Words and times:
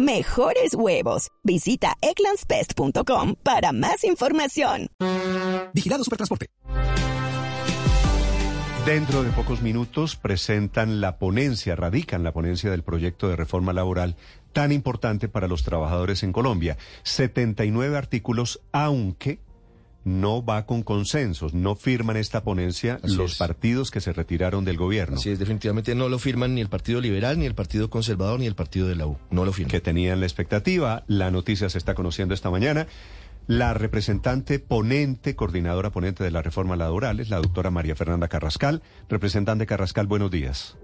mejores 0.00 0.74
huevos. 0.74 1.28
Visita 1.44 1.96
eclanspest.com 2.00 3.34
para 3.42 3.72
más 3.72 4.04
información. 4.04 4.88
Vigilado 5.72 6.04
Supertransporte. 6.04 6.46
Dentro 8.86 9.22
de 9.22 9.30
pocos 9.30 9.60
minutos 9.60 10.16
presentan 10.16 11.02
la 11.02 11.18
ponencia, 11.18 11.76
radican 11.76 12.24
la 12.24 12.32
ponencia 12.32 12.70
del 12.70 12.82
proyecto 12.82 13.28
de 13.28 13.36
reforma 13.36 13.74
laboral 13.74 14.16
tan 14.54 14.72
importante 14.72 15.28
para 15.28 15.48
los 15.48 15.64
trabajadores 15.64 16.22
en 16.22 16.32
Colombia. 16.32 16.78
79 17.02 17.96
artículos, 17.96 18.60
aunque 18.72 19.38
no 20.04 20.44
va 20.44 20.66
con 20.66 20.82
consensos, 20.82 21.54
no 21.54 21.76
firman 21.76 22.16
esta 22.16 22.42
ponencia 22.42 23.00
los 23.02 23.36
partidos 23.36 23.90
que 23.90 24.00
se 24.00 24.12
retiraron 24.12 24.64
del 24.64 24.76
gobierno. 24.76 25.18
Sí, 25.18 25.34
definitivamente 25.36 25.94
no 25.94 26.08
lo 26.08 26.18
firman 26.18 26.54
ni 26.54 26.60
el 26.60 26.68
Partido 26.68 27.00
Liberal, 27.00 27.38
ni 27.38 27.46
el 27.46 27.54
Partido 27.54 27.90
Conservador, 27.90 28.40
ni 28.40 28.46
el 28.46 28.54
Partido 28.54 28.88
de 28.88 28.96
la 28.96 29.06
U. 29.06 29.18
No 29.30 29.44
lo 29.44 29.52
firman. 29.52 29.70
Que 29.70 29.80
tenían 29.80 30.20
la 30.20 30.26
expectativa, 30.26 31.04
la 31.06 31.30
noticia 31.30 31.68
se 31.68 31.78
está 31.78 31.94
conociendo 31.94 32.34
esta 32.34 32.50
mañana. 32.50 32.86
La 33.46 33.74
representante 33.74 34.58
ponente, 34.58 35.34
coordinadora 35.34 35.90
ponente 35.90 36.22
de 36.22 36.30
la 36.30 36.42
reforma 36.42 36.76
laboral, 36.76 37.20
es 37.20 37.30
la 37.30 37.38
doctora 37.38 37.70
María 37.70 37.96
Fernanda 37.96 38.28
Carrascal. 38.28 38.82
Representante 39.08 39.66
Carrascal, 39.66 40.06
buenos 40.06 40.30
días. 40.30 40.76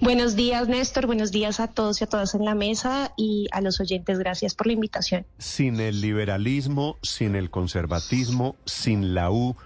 Buenos 0.00 0.36
días, 0.36 0.68
Néstor. 0.68 1.06
Buenos 1.06 1.30
días 1.30 1.60
a 1.60 1.68
todos 1.68 2.00
y 2.00 2.04
a 2.04 2.06
todas 2.06 2.34
en 2.34 2.44
la 2.44 2.54
mesa 2.54 3.12
y 3.16 3.48
a 3.52 3.60
los 3.60 3.80
oyentes. 3.80 4.18
Gracias 4.18 4.54
por 4.54 4.66
la 4.66 4.72
invitación. 4.72 5.26
Sin 5.38 5.80
el 5.80 6.00
liberalismo, 6.00 6.98
sin 7.02 7.36
el 7.36 7.50
conservatismo, 7.50 8.56
sin 8.64 9.14
la 9.14 9.30
U, 9.30 9.56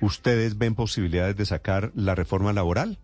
¿ustedes 0.00 0.58
ven 0.58 0.74
posibilidades 0.74 1.36
de 1.36 1.46
sacar 1.46 1.92
la 1.94 2.14
reforma 2.14 2.52
laboral? 2.52 2.98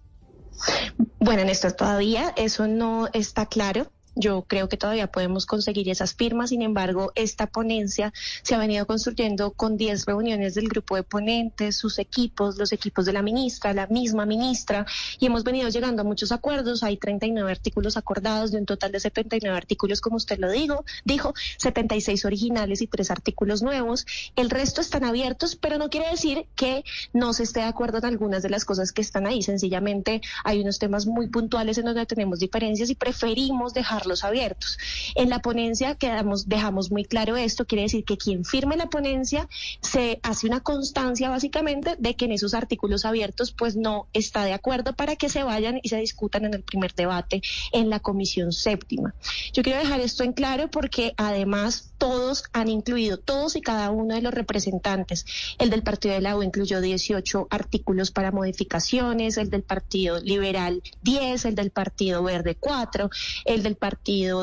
Bueno, 1.18 1.44
Néstor, 1.44 1.72
todavía 1.72 2.32
eso 2.36 2.66
no 2.66 3.08
está 3.12 3.46
claro. 3.46 3.90
Yo 4.18 4.46
creo 4.48 4.70
que 4.70 4.78
todavía 4.78 5.08
podemos 5.08 5.44
conseguir 5.44 5.90
esas 5.90 6.14
firmas, 6.14 6.48
sin 6.48 6.62
embargo, 6.62 7.12
esta 7.14 7.46
ponencia 7.46 8.14
se 8.42 8.54
ha 8.54 8.58
venido 8.58 8.86
construyendo 8.86 9.52
con 9.52 9.76
10 9.76 10.06
reuniones 10.06 10.54
del 10.54 10.68
grupo 10.68 10.96
de 10.96 11.02
ponentes, 11.02 11.76
sus 11.76 11.98
equipos, 11.98 12.56
los 12.56 12.72
equipos 12.72 13.04
de 13.04 13.12
la 13.12 13.20
ministra, 13.20 13.74
la 13.74 13.86
misma 13.88 14.24
ministra, 14.24 14.86
y 15.18 15.26
hemos 15.26 15.44
venido 15.44 15.68
llegando 15.68 16.00
a 16.00 16.04
muchos 16.04 16.32
acuerdos. 16.32 16.82
Hay 16.82 16.96
39 16.96 17.50
artículos 17.50 17.98
acordados 17.98 18.52
de 18.52 18.58
un 18.58 18.64
total 18.64 18.90
de 18.90 19.00
79 19.00 19.54
artículos, 19.54 20.00
como 20.00 20.16
usted 20.16 20.38
lo 20.38 20.50
dijo, 20.50 20.86
dijo 21.04 21.34
76 21.58 22.24
originales 22.24 22.80
y 22.80 22.86
tres 22.86 23.10
artículos 23.10 23.62
nuevos. 23.62 24.06
El 24.34 24.48
resto 24.48 24.80
están 24.80 25.04
abiertos, 25.04 25.56
pero 25.56 25.76
no 25.76 25.90
quiere 25.90 26.10
decir 26.10 26.46
que 26.56 26.84
no 27.12 27.34
se 27.34 27.42
esté 27.42 27.60
de 27.60 27.66
acuerdo 27.66 27.98
en 27.98 28.06
algunas 28.06 28.42
de 28.42 28.48
las 28.48 28.64
cosas 28.64 28.92
que 28.92 29.02
están 29.02 29.26
ahí. 29.26 29.42
Sencillamente 29.42 30.22
hay 30.42 30.62
unos 30.62 30.78
temas 30.78 31.04
muy 31.04 31.28
puntuales 31.28 31.76
en 31.76 31.84
donde 31.84 32.06
tenemos 32.06 32.38
diferencias 32.38 32.88
y 32.88 32.94
preferimos 32.94 33.74
dejar 33.74 34.05
los 34.06 34.24
abiertos. 34.24 34.78
En 35.14 35.30
la 35.30 35.40
ponencia 35.40 35.94
quedamos, 35.94 36.48
dejamos 36.48 36.90
muy 36.90 37.04
claro 37.04 37.36
esto, 37.36 37.66
quiere 37.66 37.82
decir 37.82 38.04
que 38.04 38.16
quien 38.16 38.44
firme 38.44 38.76
la 38.76 38.88
ponencia 38.88 39.48
se 39.80 40.20
hace 40.22 40.46
una 40.46 40.60
constancia 40.60 41.30
básicamente 41.30 41.96
de 41.98 42.14
que 42.14 42.26
en 42.26 42.32
esos 42.32 42.54
artículos 42.54 43.04
abiertos 43.04 43.52
pues 43.52 43.76
no 43.76 44.06
está 44.12 44.44
de 44.44 44.52
acuerdo 44.52 44.94
para 44.94 45.16
que 45.16 45.28
se 45.28 45.42
vayan 45.42 45.80
y 45.82 45.88
se 45.88 45.96
discutan 45.98 46.44
en 46.44 46.54
el 46.54 46.62
primer 46.62 46.94
debate 46.94 47.42
en 47.72 47.90
la 47.90 48.00
comisión 48.00 48.52
séptima. 48.52 49.14
Yo 49.52 49.62
quiero 49.62 49.78
dejar 49.78 50.00
esto 50.00 50.24
en 50.24 50.32
claro 50.32 50.70
porque 50.70 51.14
además 51.16 51.92
todos 51.98 52.44
han 52.52 52.68
incluido, 52.68 53.18
todos 53.18 53.56
y 53.56 53.60
cada 53.60 53.90
uno 53.90 54.14
de 54.14 54.22
los 54.22 54.34
representantes. 54.34 55.24
El 55.58 55.70
del 55.70 55.82
Partido 55.82 56.14
de 56.14 56.20
la 56.20 56.36
U 56.36 56.42
incluyó 56.42 56.80
18 56.80 57.48
artículos 57.50 58.10
para 58.10 58.32
modificaciones, 58.32 59.36
el 59.38 59.50
del 59.50 59.62
Partido 59.62 60.20
Liberal 60.20 60.82
10, 61.02 61.44
el 61.46 61.54
del 61.54 61.70
Partido 61.70 62.22
Verde 62.22 62.56
4, 62.56 63.10
el 63.46 63.62
del 63.62 63.76
Partido 63.76 63.95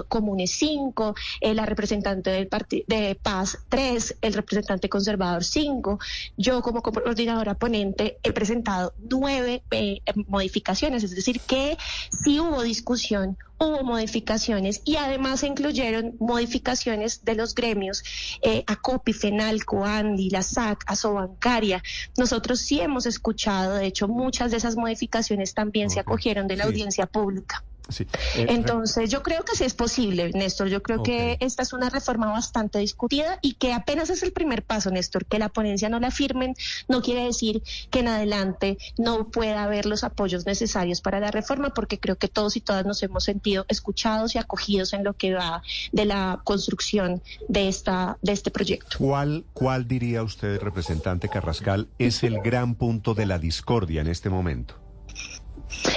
Comune 0.07 0.47
5, 0.47 1.15
la 1.41 1.65
representante 1.65 2.29
del 2.29 2.47
Partido 2.47 2.85
de 2.87 3.15
Paz 3.15 3.57
3, 3.69 4.17
el 4.21 4.33
representante 4.33 4.89
conservador 4.89 5.43
5. 5.43 5.99
Yo 6.37 6.61
como 6.61 6.81
coordinadora 6.81 7.55
ponente 7.55 8.17
he 8.23 8.31
presentado 8.31 8.93
nueve 9.09 9.63
eh, 9.71 9.99
modificaciones, 10.27 11.03
es 11.03 11.15
decir, 11.15 11.39
que 11.41 11.77
si 12.11 12.39
hubo 12.39 12.61
discusión 12.63 13.37
hubo 13.59 13.83
modificaciones 13.83 14.81
y 14.83 14.97
además 14.97 15.39
se 15.39 15.47
incluyeron 15.47 16.15
modificaciones 16.19 17.23
de 17.23 17.35
los 17.35 17.55
gremios 17.55 18.03
eh, 18.41 18.63
ACOPI, 18.67 19.13
FENALCO, 19.13 19.85
ANDI, 19.85 20.29
la 20.29 20.41
SAC, 20.41 20.83
ASOBancaria. 20.85 21.81
Nosotros 22.17 22.59
sí 22.59 22.81
hemos 22.81 23.05
escuchado, 23.05 23.75
de 23.75 23.85
hecho, 23.85 24.07
muchas 24.07 24.51
de 24.51 24.57
esas 24.57 24.75
modificaciones 24.75 25.53
también 25.53 25.89
se 25.89 25.99
acogieron 25.99 26.47
de 26.47 26.57
la 26.57 26.65
audiencia 26.65 27.05
pública. 27.05 27.63
Sí. 27.89 28.07
Eh, 28.35 28.47
Entonces, 28.49 29.09
yo 29.09 29.23
creo 29.23 29.43
que 29.43 29.55
sí 29.55 29.63
es 29.63 29.73
posible, 29.73 30.31
Néstor. 30.33 30.67
Yo 30.69 30.81
creo 30.81 31.03
que 31.03 31.37
esta 31.41 31.63
es 31.63 31.73
una 31.73 31.89
reforma 31.89 32.31
bastante 32.31 32.79
discutida 32.79 33.39
y 33.41 33.53
que 33.55 33.73
apenas 33.73 34.09
es 34.09 34.23
el 34.23 34.31
primer 34.31 34.63
paso, 34.63 34.89
Néstor. 34.89 35.25
Que 35.25 35.39
la 35.39 35.49
ponencia 35.49 35.89
no 35.89 35.99
la 35.99 36.11
firmen 36.11 36.55
no 36.87 37.01
quiere 37.01 37.25
decir 37.25 37.61
que 37.89 37.99
en 37.99 38.07
adelante 38.07 38.77
no 38.97 39.29
pueda 39.29 39.63
haber 39.63 39.85
los 39.85 40.03
apoyos 40.03 40.45
necesarios 40.45 41.01
para 41.01 41.19
la 41.19 41.31
reforma, 41.31 41.73
porque 41.73 41.99
creo 41.99 42.15
que 42.15 42.27
todos 42.27 42.55
y 42.55 42.61
todas 42.61 42.85
nos 42.85 43.03
hemos 43.03 43.25
sentido 43.25 43.65
escuchados 43.67 44.35
y 44.35 44.37
acogidos 44.37 44.93
en 44.93 45.03
lo 45.03 45.13
que 45.13 45.33
va 45.33 45.61
de 45.91 46.05
la 46.05 46.41
construcción 46.43 47.21
de, 47.47 47.67
esta, 47.67 48.17
de 48.21 48.31
este 48.31 48.51
proyecto. 48.51 48.97
¿Cuál, 48.97 49.45
¿Cuál 49.53 49.87
diría 49.87 50.23
usted, 50.23 50.59
representante 50.61 51.29
Carrascal, 51.29 51.89
es 51.99 52.23
el 52.23 52.39
gran 52.39 52.75
punto 52.75 53.13
de 53.13 53.25
la 53.25 53.39
discordia 53.39 54.01
en 54.01 54.07
este 54.07 54.29
momento? 54.29 54.82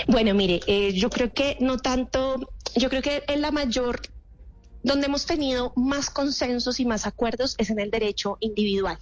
Bueno, 0.07 0.35
mire, 0.35 0.61
eh, 0.67 0.93
yo 0.93 1.11
creo 1.11 1.33
que 1.33 1.57
no 1.61 1.79
tanto, 1.79 2.53
yo 2.75 2.89
creo 2.89 3.03
que 3.03 3.25
en 3.29 3.41
la 3.41 3.51
mayor 3.51 4.01
donde 4.87 5.07
hemos 5.07 5.27
tenido 5.27 5.73
más 5.75 6.11
consensos 6.11 6.79
y 6.79 6.85
más 6.85 7.09
acuerdos 7.09 7.57
es 7.59 7.71
en 7.71 7.81
el 7.81 7.91
derecho 7.91 8.39
individual. 8.39 8.97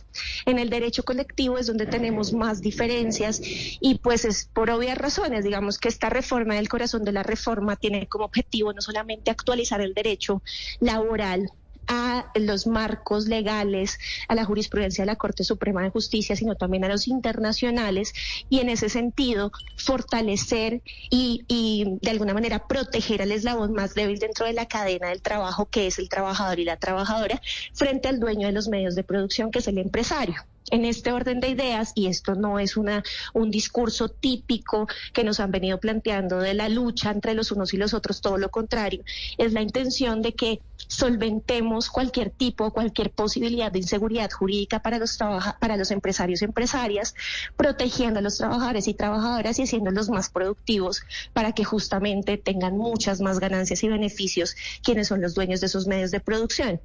En 0.46 0.58
el 0.58 0.70
derecho 0.70 1.02
colectivo 1.02 1.58
es 1.58 1.66
donde 1.66 1.84
tenemos 1.84 2.32
más 2.32 2.62
diferencias 2.62 3.38
y 3.42 3.98
pues 3.98 4.24
es 4.24 4.48
por 4.50 4.70
obvias 4.70 4.96
razones, 4.96 5.44
digamos 5.44 5.76
que 5.76 5.88
esta 5.88 6.08
reforma 6.08 6.54
del 6.54 6.70
corazón 6.70 7.04
de 7.04 7.12
la 7.12 7.22
reforma 7.22 7.76
tiene 7.76 8.06
como 8.06 8.24
objetivo 8.24 8.72
no 8.72 8.80
solamente 8.80 9.30
actualizar 9.30 9.82
el 9.82 9.92
derecho 9.92 10.42
laboral 10.80 11.50
a 11.86 12.30
los 12.34 12.66
marcos 12.66 13.26
legales, 13.26 13.98
a 14.28 14.34
la 14.34 14.44
jurisprudencia 14.44 15.02
de 15.02 15.06
la 15.06 15.16
Corte 15.16 15.44
Suprema 15.44 15.82
de 15.82 15.90
Justicia, 15.90 16.36
sino 16.36 16.54
también 16.54 16.84
a 16.84 16.88
los 16.88 17.08
internacionales 17.08 18.12
y 18.48 18.60
en 18.60 18.68
ese 18.68 18.88
sentido 18.88 19.52
fortalecer 19.76 20.82
y, 21.10 21.98
de 22.00 22.10
alguna 22.10 22.34
manera 22.34 22.66
proteger 22.66 23.22
al 23.22 23.32
eslabón 23.32 23.72
más 23.72 23.94
débil 23.94 24.18
dentro 24.18 24.46
de 24.46 24.52
la 24.52 24.66
cadena 24.66 25.08
del 25.08 25.22
trabajo, 25.22 25.66
que 25.66 25.86
es 25.86 25.98
el 25.98 26.08
trabajador 26.08 26.58
y 26.58 26.64
la 26.64 26.76
trabajadora, 26.76 27.40
frente 27.72 28.08
al 28.08 28.20
dueño 28.20 28.46
de 28.46 28.52
los 28.52 28.68
medios 28.68 28.94
de 28.94 29.04
producción, 29.04 29.50
que 29.50 29.58
es 29.58 29.68
el 29.68 29.78
empresario. 29.78 30.36
En 30.70 30.86
este 30.86 31.12
orden 31.12 31.40
de 31.40 31.48
ideas, 31.48 31.92
y 31.94 32.06
esto 32.06 32.34
no 32.34 32.58
es 32.58 32.78
una, 32.78 33.02
un 33.34 33.50
discurso 33.50 34.08
típico 34.08 34.88
que 35.12 35.22
nos 35.22 35.38
han 35.38 35.50
venido 35.50 35.78
planteando 35.78 36.38
de 36.38 36.54
la 36.54 36.70
lucha 36.70 37.10
entre 37.10 37.34
los 37.34 37.52
unos 37.52 37.74
y 37.74 37.76
los 37.76 37.92
otros, 37.92 38.22
todo 38.22 38.38
lo 38.38 38.50
contrario, 38.50 39.04
es 39.36 39.52
la 39.52 39.60
intención 39.60 40.22
de 40.22 40.32
que 40.32 40.60
solventemos 40.86 41.90
cualquier 41.90 42.30
tipo, 42.30 42.70
cualquier 42.72 43.10
posibilidad 43.10 43.72
de 43.72 43.80
inseguridad 43.80 44.30
jurídica 44.30 44.80
para 44.80 44.98
los, 44.98 45.18
para 45.60 45.76
los 45.76 45.90
empresarios 45.90 46.42
y 46.42 46.44
empresarias, 46.44 47.14
protegiendo 47.56 48.20
a 48.20 48.22
los 48.22 48.38
trabajadores 48.38 48.88
y 48.88 48.94
trabajadoras 48.94 49.58
y 49.58 49.62
haciéndolos 49.62 50.10
más 50.10 50.30
productivos 50.30 51.02
para 51.32 51.52
que 51.52 51.64
justamente 51.64 52.36
tengan 52.38 52.76
muchas 52.76 53.20
más 53.20 53.38
ganancias 53.40 53.82
y 53.82 53.88
beneficios 53.88 54.56
quienes 54.82 55.08
son 55.08 55.20
los 55.20 55.34
dueños 55.34 55.60
de 55.60 55.66
esos 55.66 55.86
medios 55.86 56.10
de 56.10 56.20
producción. 56.20 56.80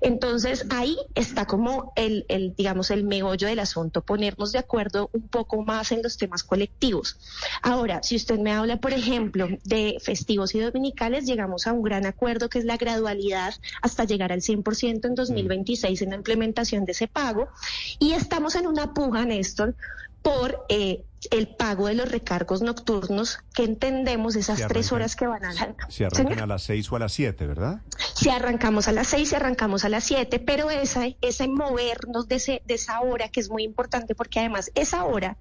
Entonces 0.00 0.66
ahí 0.70 0.96
está 1.14 1.44
como 1.46 1.92
el, 1.96 2.24
el, 2.28 2.54
digamos, 2.56 2.90
el 2.90 3.04
meollo 3.04 3.46
del 3.46 3.58
asunto, 3.58 4.02
ponernos 4.02 4.52
de 4.52 4.58
acuerdo 4.58 5.10
un 5.12 5.28
poco 5.28 5.62
más 5.62 5.92
en 5.92 6.02
los 6.02 6.16
temas 6.16 6.42
colectivos. 6.42 7.18
Ahora, 7.62 8.02
si 8.02 8.16
usted 8.16 8.38
me 8.38 8.52
habla, 8.52 8.80
por 8.80 8.92
ejemplo, 8.92 9.48
de 9.64 9.98
festivos 10.00 10.54
y 10.54 10.60
dominicales, 10.60 11.26
llegamos 11.26 11.66
a 11.66 11.72
un 11.72 11.82
gran 11.82 12.06
acuerdo 12.06 12.48
que 12.48 12.58
es 12.58 12.64
la 12.64 12.76
gradualidad 12.76 13.29
hasta 13.34 14.04
llegar 14.04 14.32
al 14.32 14.40
100% 14.40 15.06
en 15.06 15.14
2026 15.14 16.02
en 16.02 16.10
la 16.10 16.16
implementación 16.16 16.84
de 16.84 16.92
ese 16.92 17.08
pago. 17.08 17.48
Y 17.98 18.12
estamos 18.12 18.54
en 18.54 18.66
una 18.66 18.92
puja, 18.92 19.24
Néstor, 19.24 19.74
por 20.22 20.64
eh, 20.68 21.04
el 21.30 21.48
pago 21.48 21.86
de 21.86 21.94
los 21.94 22.10
recargos 22.10 22.62
nocturnos, 22.62 23.38
que 23.54 23.64
entendemos 23.64 24.36
esas 24.36 24.66
tres 24.68 24.92
horas 24.92 25.16
que 25.16 25.26
van 25.26 25.44
a... 25.44 25.52
Se 25.88 26.04
arrancan 26.04 26.40
a 26.40 26.46
las 26.46 26.62
seis 26.62 26.90
o 26.90 26.96
a 26.96 26.98
las 26.98 27.12
siete, 27.12 27.46
¿verdad? 27.46 27.80
Si 28.14 28.30
arrancamos 28.30 28.88
a 28.88 28.92
las 28.92 29.08
seis, 29.08 29.30
si 29.30 29.34
arrancamos 29.34 29.84
a 29.84 29.88
las 29.88 30.04
siete, 30.04 30.38
pero 30.38 30.70
esa, 30.70 31.06
ese 31.20 31.48
movernos 31.48 32.28
de, 32.28 32.36
ese, 32.36 32.62
de 32.66 32.74
esa 32.74 33.00
hora 33.00 33.28
que 33.28 33.40
es 33.40 33.50
muy 33.50 33.64
importante 33.64 34.14
porque 34.14 34.40
además 34.40 34.70
esa 34.74 35.04
hora 35.04 35.36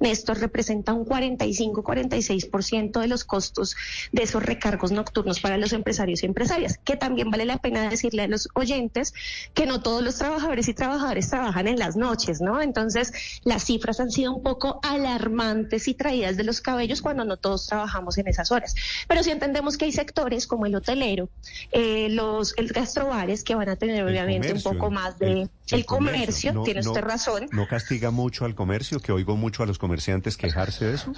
Néstor 0.00 0.38
representa 0.38 0.92
un 0.92 1.04
45-46% 1.04 3.00
de 3.00 3.08
los 3.08 3.24
costos 3.24 3.76
de 4.12 4.22
esos 4.22 4.42
recargos 4.42 4.92
nocturnos 4.92 5.40
para 5.40 5.58
los 5.58 5.72
empresarios 5.72 6.22
y 6.22 6.26
empresarias, 6.26 6.78
que 6.84 6.96
también 6.96 7.30
vale 7.30 7.44
la 7.44 7.58
pena 7.58 7.88
decirle 7.88 8.22
a 8.22 8.28
los 8.28 8.48
oyentes 8.54 9.14
que 9.54 9.66
no 9.66 9.80
todos 9.80 10.02
los 10.02 10.16
trabajadores 10.16 10.68
y 10.68 10.74
trabajadores 10.74 11.30
trabajan 11.30 11.68
en 11.68 11.78
las 11.78 11.96
noches, 11.96 12.40
¿no? 12.40 12.60
Entonces, 12.60 13.12
las 13.44 13.64
cifras 13.64 14.00
han 14.00 14.10
sido 14.10 14.32
un 14.32 14.42
poco 14.42 14.80
alarmantes 14.82 15.88
y 15.88 15.94
traídas 15.94 16.36
de 16.36 16.44
los 16.44 16.60
cabellos 16.60 17.02
cuando 17.02 17.24
no 17.24 17.36
todos 17.36 17.66
trabajamos 17.66 18.18
en 18.18 18.28
esas 18.28 18.50
horas. 18.50 18.74
Pero 19.08 19.22
sí 19.22 19.30
entendemos 19.30 19.76
que 19.76 19.86
hay 19.86 19.92
sectores 19.92 20.46
como 20.46 20.66
el 20.66 20.74
hotelero, 20.74 21.28
eh, 21.72 22.08
los 22.10 22.54
el 22.56 22.68
gastrobares 22.68 23.44
que 23.44 23.54
van 23.54 23.68
a 23.68 23.76
tener 23.76 24.04
obviamente 24.04 24.52
un 24.52 24.62
poco 24.62 24.90
más 24.90 25.18
de 25.18 25.24
el, 25.42 25.50
comercio, 25.84 26.62
tiene 26.62 26.80
usted 26.80 27.02
razón. 27.02 27.46
¿No 27.52 27.66
castiga 27.66 28.10
mucho 28.10 28.44
al 28.44 28.54
comercio 28.54 29.00
que 29.00 29.12
oigo 29.12 29.36
mucho 29.36 29.62
a 29.62 29.66
los 29.66 29.78
comerciantes 29.78 30.36
quejarse 30.36 30.84
de 30.86 30.94
eso? 30.94 31.12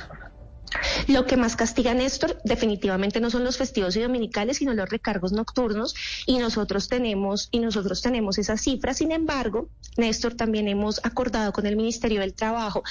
Lo 1.09 1.27
que 1.27 1.37
más 1.37 1.57
castiga 1.57 1.95
Néstor 1.95 2.39
definitivamente 2.45 3.21
no 3.21 3.31
son 3.31 3.45
los 3.45 3.57
festivos 3.57 3.97
y 3.97 4.01
dominicales, 4.01 4.59
sino 4.59 4.75
los 4.75 4.89
recargos 4.89 5.33
nocturnos 5.33 5.95
y 6.27 6.39
nosotros 6.39 6.89
tenemos 6.89 7.49
y 7.51 7.61
nosotros 7.61 8.03
tenemos 8.03 8.39
esas 8.39 8.61
cifras. 8.61 8.99
Sin 8.99 9.13
embargo, 9.13 9.69
Néstor 9.97 10.35
también 10.35 10.69
hemos 10.69 11.05
acordado 11.05 11.53
con 11.53 11.67
el 11.67 11.77
Ministerio 11.77 12.21
del 12.21 12.35
Trabajo 12.35 12.83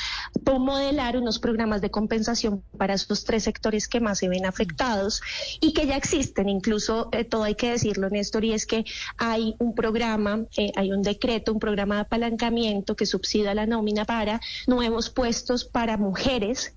por 0.44 0.60
modelar 0.60 1.18
unos 1.18 1.40
programas 1.40 1.82
de 1.82 1.92
compensación 1.92 2.64
para 2.78 2.94
estos 2.94 3.24
tres 3.24 3.44
sectores 3.44 3.88
que 3.88 4.00
más 4.00 4.20
se 4.20 4.30
ven 4.30 4.46
afectados 4.46 5.22
y 5.60 5.74
que 5.74 5.88
ya 5.88 5.98
existen. 5.98 6.50
Incluso 6.50 7.10
eh, 7.12 7.24
todo 7.24 7.44
hay 7.44 7.56
que 7.56 7.72
decirlo, 7.72 8.10
Néstor, 8.10 8.46
y 8.46 8.54
es 8.54 8.66
que 8.66 8.86
hay 9.18 9.56
un 9.60 9.76
programa, 9.76 10.46
eh, 10.58 10.72
hay 10.76 10.92
un 10.92 11.02
decreto, 11.02 11.54
un 11.54 11.60
programa 11.60 11.96
de 11.96 12.02
apalancamiento 12.02 12.96
que 12.96 13.06
subsidia 13.06 13.54
la 13.54 13.66
nómina 13.66 14.06
para 14.06 14.42
nuevos 14.68 15.10
puestos 15.10 15.66
para 15.66 15.98
mujeres 15.98 16.74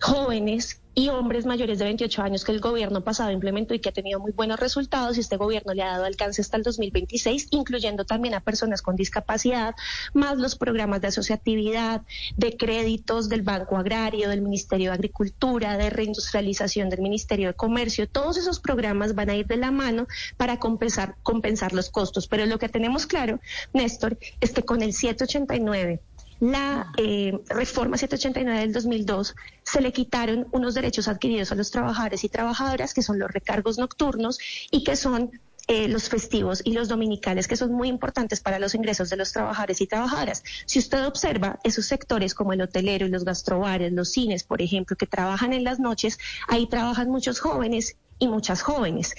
jóvenes 0.00 0.80
y 0.98 1.10
hombres 1.10 1.46
mayores 1.46 1.78
de 1.78 1.84
28 1.84 2.22
años 2.22 2.44
que 2.44 2.50
el 2.50 2.58
gobierno 2.58 3.04
pasado 3.04 3.30
implementó 3.30 3.72
y 3.72 3.78
que 3.78 3.90
ha 3.90 3.92
tenido 3.92 4.18
muy 4.18 4.32
buenos 4.32 4.58
resultados 4.58 5.16
y 5.16 5.20
este 5.20 5.36
gobierno 5.36 5.72
le 5.72 5.82
ha 5.84 5.92
dado 5.92 6.06
alcance 6.06 6.42
hasta 6.42 6.56
el 6.56 6.64
2026, 6.64 7.48
incluyendo 7.52 8.04
también 8.04 8.34
a 8.34 8.40
personas 8.40 8.82
con 8.82 8.96
discapacidad, 8.96 9.76
más 10.12 10.38
los 10.38 10.56
programas 10.56 11.00
de 11.00 11.06
asociatividad, 11.06 12.02
de 12.36 12.56
créditos 12.56 13.28
del 13.28 13.42
Banco 13.42 13.76
Agrario, 13.76 14.28
del 14.28 14.40
Ministerio 14.40 14.90
de 14.90 14.94
Agricultura, 14.94 15.78
de 15.78 15.88
reindustrialización 15.88 16.90
del 16.90 17.00
Ministerio 17.00 17.46
de 17.46 17.54
Comercio. 17.54 18.08
Todos 18.08 18.36
esos 18.36 18.58
programas 18.58 19.14
van 19.14 19.30
a 19.30 19.36
ir 19.36 19.46
de 19.46 19.56
la 19.56 19.70
mano 19.70 20.08
para 20.36 20.58
compensar, 20.58 21.14
compensar 21.22 21.74
los 21.74 21.90
costos. 21.90 22.26
Pero 22.26 22.44
lo 22.46 22.58
que 22.58 22.68
tenemos 22.68 23.06
claro, 23.06 23.38
Néstor, 23.72 24.18
es 24.40 24.50
que 24.50 24.64
con 24.64 24.82
el 24.82 24.92
789 24.92 26.00
la 26.40 26.92
eh, 26.96 27.38
reforma 27.48 27.96
789 27.96 28.60
del 28.60 28.72
2002 28.72 29.34
se 29.64 29.80
le 29.80 29.92
quitaron 29.92 30.46
unos 30.52 30.74
derechos 30.74 31.08
adquiridos 31.08 31.50
a 31.52 31.54
los 31.54 31.70
trabajadores 31.70 32.24
y 32.24 32.28
trabajadoras, 32.28 32.94
que 32.94 33.02
son 33.02 33.18
los 33.18 33.30
recargos 33.30 33.78
nocturnos 33.78 34.38
y 34.70 34.84
que 34.84 34.96
son 34.96 35.32
eh, 35.70 35.86
los 35.86 36.08
festivos 36.08 36.62
y 36.64 36.72
los 36.72 36.88
dominicales, 36.88 37.46
que 37.46 37.56
son 37.56 37.72
muy 37.72 37.88
importantes 37.88 38.40
para 38.40 38.58
los 38.58 38.74
ingresos 38.74 39.10
de 39.10 39.16
los 39.16 39.32
trabajadores 39.32 39.82
y 39.82 39.86
trabajadoras. 39.86 40.42
Si 40.64 40.78
usted 40.78 41.04
observa 41.06 41.58
esos 41.62 41.84
sectores 41.84 42.34
como 42.34 42.54
el 42.54 42.62
hotelero 42.62 43.06
y 43.06 43.10
los 43.10 43.24
gastrobares, 43.24 43.92
los 43.92 44.10
cines, 44.10 44.44
por 44.44 44.62
ejemplo, 44.62 44.96
que 44.96 45.06
trabajan 45.06 45.52
en 45.52 45.64
las 45.64 45.78
noches, 45.78 46.18
ahí 46.46 46.68
trabajan 46.68 47.10
muchos 47.10 47.40
jóvenes 47.40 47.96
y 48.18 48.28
muchas 48.28 48.62
jóvenes. 48.62 49.14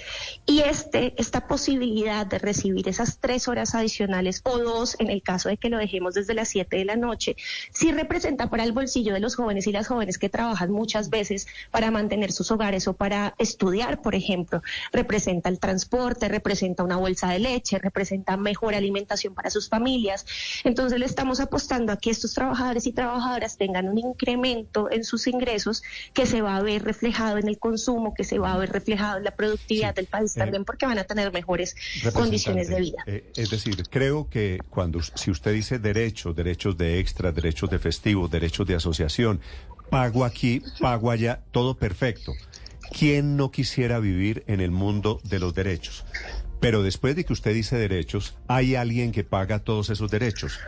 Y 0.46 0.60
este, 0.60 1.14
esta 1.18 1.48
posibilidad 1.48 2.26
de 2.26 2.40
recibir 2.40 2.88
esas 2.90 3.20
tres 3.20 3.48
horas 3.48 3.76
adicionales 3.76 4.42
o 4.44 4.58
dos, 4.58 4.96
en 5.00 5.10
el 5.10 5.22
caso 5.22 5.50
de 5.50 5.58
que 5.58 5.70
lo 5.70 5.78
dejemos 5.78 6.14
desde 6.14 6.34
las 6.34 6.50
siete 6.50 6.78
de 6.78 6.86
la 6.86 6.96
noche, 6.96 7.36
sí 7.72 7.92
representa 7.92 8.50
para 8.50 8.64
el 8.64 8.72
bolsillo 8.72 9.14
de 9.14 9.20
los 9.20 9.36
jóvenes 9.36 9.68
y 9.68 9.72
las 9.72 9.88
jóvenes 9.88 10.18
que 10.18 10.30
trabajan 10.30 10.72
muchas 10.72 11.10
veces 11.10 11.48
para 11.72 11.92
mantener 11.92 12.32
sus 12.32 12.52
hogares 12.52 12.88
o 12.88 12.94
para 12.94 13.36
estudiar, 13.38 14.02
por 14.02 14.16
ejemplo, 14.16 14.62
representa 14.92 15.50
el 15.50 15.60
transporte, 15.60 16.28
representa 16.28 16.84
una 16.84 16.98
bolsa 16.98 17.30
de 17.30 17.40
leche, 17.40 17.80
representa 17.80 18.38
mejor 18.38 18.76
alimentación 18.76 19.34
para 19.34 19.50
sus 19.50 19.70
familias. 19.70 20.26
Entonces 20.64 21.00
le 21.00 21.06
estamos 21.06 21.40
apostando 21.40 21.94
a 21.94 21.98
que 21.98 22.10
estos 22.10 22.34
trabajadores 22.34 22.86
y 22.86 22.92
trabajadoras 22.92 23.58
tengan 23.58 23.88
un 23.88 23.98
incremento 23.98 24.92
en 24.92 25.04
sus 25.04 25.28
ingresos 25.28 25.84
que 26.14 26.26
se 26.26 26.42
va 26.42 26.58
a 26.58 26.62
ver 26.62 26.84
reflejado 26.84 27.38
en 27.38 27.48
el 27.48 27.60
consumo, 27.60 28.14
que 28.14 28.24
se 28.24 28.40
va 28.40 28.54
a 28.54 28.58
ver 28.58 28.72
reflejado 28.72 28.89
reflejado 28.90 29.20
la 29.20 29.32
productividad 29.32 29.96
del 29.96 30.08
país 30.08 30.36
eh, 30.36 30.40
también 30.40 30.66
porque 30.66 30.86
van 30.86 30.98
a 30.98 31.04
tener 31.04 31.32
mejores 31.32 31.76
condiciones 32.14 32.70
de 32.70 32.82
vida. 32.82 33.04
Eh, 33.06 33.32
es 33.36 33.50
decir, 33.50 33.84
creo 33.90 34.30
que 34.30 34.60
cuando 34.70 35.02
si 35.02 35.32
usted 35.32 35.54
dice 35.54 35.80
derechos, 35.80 36.36
derechos 36.36 36.78
de 36.78 37.00
extra, 37.00 37.32
derechos 37.32 37.70
de 37.70 37.80
festivo, 37.80 38.28
derechos 38.28 38.68
de 38.68 38.76
asociación, 38.76 39.42
pago 39.90 40.26
aquí, 40.26 40.62
pago 40.80 41.12
allá, 41.12 41.42
todo 41.52 41.78
perfecto. 41.78 42.34
¿Quién 42.98 43.38
no 43.38 43.52
quisiera 43.52 44.00
vivir 44.00 44.44
en 44.48 44.62
el 44.62 44.72
mundo 44.72 45.20
de 45.24 45.40
los 45.40 45.54
derechos? 45.54 46.06
Pero 46.60 46.82
después 46.82 47.16
de 47.16 47.24
que 47.24 47.34
usted 47.34 47.54
dice 47.54 47.78
derechos, 47.78 48.36
hay 48.48 48.76
alguien 48.76 49.12
que 49.12 49.24
paga 49.24 49.60
todos 49.60 49.90
esos 49.90 50.10
derechos. 50.10 50.60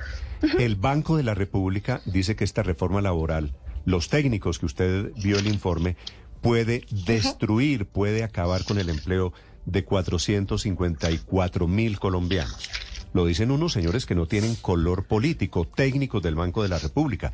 El 0.59 0.75
Banco 0.75 1.17
de 1.17 1.23
la 1.23 1.33
República 1.33 2.01
dice 2.05 2.35
que 2.35 2.43
esta 2.43 2.63
reforma 2.63 3.01
laboral, 3.01 3.53
los 3.85 4.09
técnicos 4.09 4.59
que 4.59 4.67
usted 4.67 5.11
vio 5.15 5.37
el 5.37 5.47
informe, 5.47 5.97
puede 6.41 6.85
destruir, 7.05 7.85
puede 7.85 8.23
acabar 8.23 8.63
con 8.65 8.79
el 8.79 8.89
empleo 8.89 9.33
de 9.65 9.83
454 9.85 11.67
mil 11.67 11.99
colombianos. 11.99 12.69
Lo 13.13 13.25
dicen 13.25 13.51
unos 13.51 13.73
señores 13.73 14.05
que 14.05 14.15
no 14.15 14.25
tienen 14.25 14.55
color 14.55 15.05
político, 15.05 15.65
técnicos 15.65 16.21
del 16.23 16.35
Banco 16.35 16.63
de 16.63 16.69
la 16.69 16.79
República, 16.79 17.33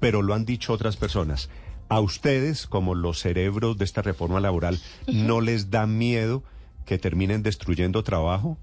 pero 0.00 0.22
lo 0.22 0.34
han 0.34 0.44
dicho 0.44 0.72
otras 0.72 0.96
personas. 0.96 1.50
A 1.88 2.00
ustedes, 2.00 2.66
como 2.66 2.94
los 2.94 3.20
cerebros 3.20 3.78
de 3.78 3.84
esta 3.84 4.02
reforma 4.02 4.40
laboral, 4.40 4.80
¿no 5.06 5.40
les 5.40 5.70
da 5.70 5.86
miedo 5.86 6.42
que 6.84 6.98
terminen 6.98 7.42
destruyendo 7.42 8.02
trabajo? 8.02 8.58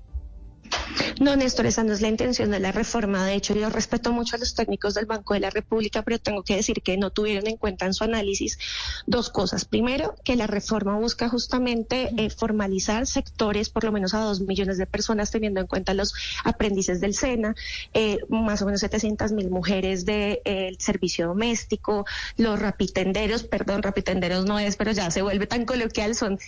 No, 1.20 1.36
Néstor, 1.36 1.66
esa 1.66 1.84
no 1.84 1.94
es 1.94 2.02
la 2.02 2.08
intención 2.08 2.52
de 2.52 2.60
la 2.60 2.72
reforma. 2.72 3.26
De 3.26 3.36
hecho, 3.36 3.54
yo 3.56 3.70
respeto 3.70 4.12
mucho 4.12 4.36
a 4.36 4.40
los 4.40 4.56
técnicos 4.56 4.94
del 4.94 5.06
Banco 5.06 5.34
de 5.34 5.40
la 5.40 5.50
República, 5.50 6.02
pero 6.02 6.20
tengo 6.20 6.44
que 6.44 6.56
decir 6.56 6.82
que 6.82 6.98
no 6.98 7.12
tuvieron 7.12 7.48
en 7.48 7.58
cuenta 7.58 7.86
en 7.86 7.94
su 7.94 8.04
análisis 8.04 8.58
dos 9.06 9.30
cosas. 9.30 9.66
Primero, 9.66 10.16
que 10.24 10.36
la 10.36 10.48
reforma 10.48 10.98
busca 10.98 11.30
justamente 11.30 12.10
eh, 12.18 12.30
formalizar 12.30 13.08
sectores, 13.08 13.70
por 13.70 13.84
lo 13.84 13.92
menos 13.92 14.14
a 14.14 14.20
dos 14.20 14.42
millones 14.42 14.78
de 14.78 14.86
personas, 14.86 15.32
teniendo 15.32 15.62
en 15.62 15.68
cuenta 15.68 15.94
los 15.94 16.14
aprendices 16.44 17.00
del 17.00 17.14
SENA, 17.14 17.56
eh, 17.94 18.20
más 18.30 18.62
o 18.62 18.66
menos 18.66 18.82
700 18.82 19.32
mil 19.32 19.50
mujeres 19.50 20.06
del 20.06 20.40
eh, 20.46 20.76
servicio 20.80 21.28
doméstico, 21.28 22.06
los 22.38 22.60
rapitenderos, 22.60 23.44
perdón, 23.44 23.84
rapitenderos 23.84 24.46
no 24.46 24.60
es, 24.60 24.76
pero 24.76 24.92
ya 24.92 25.12
se 25.12 25.22
vuelve 25.22 25.48
tan 25.48 25.66
coloquial, 25.66 26.16
son 26.16 26.40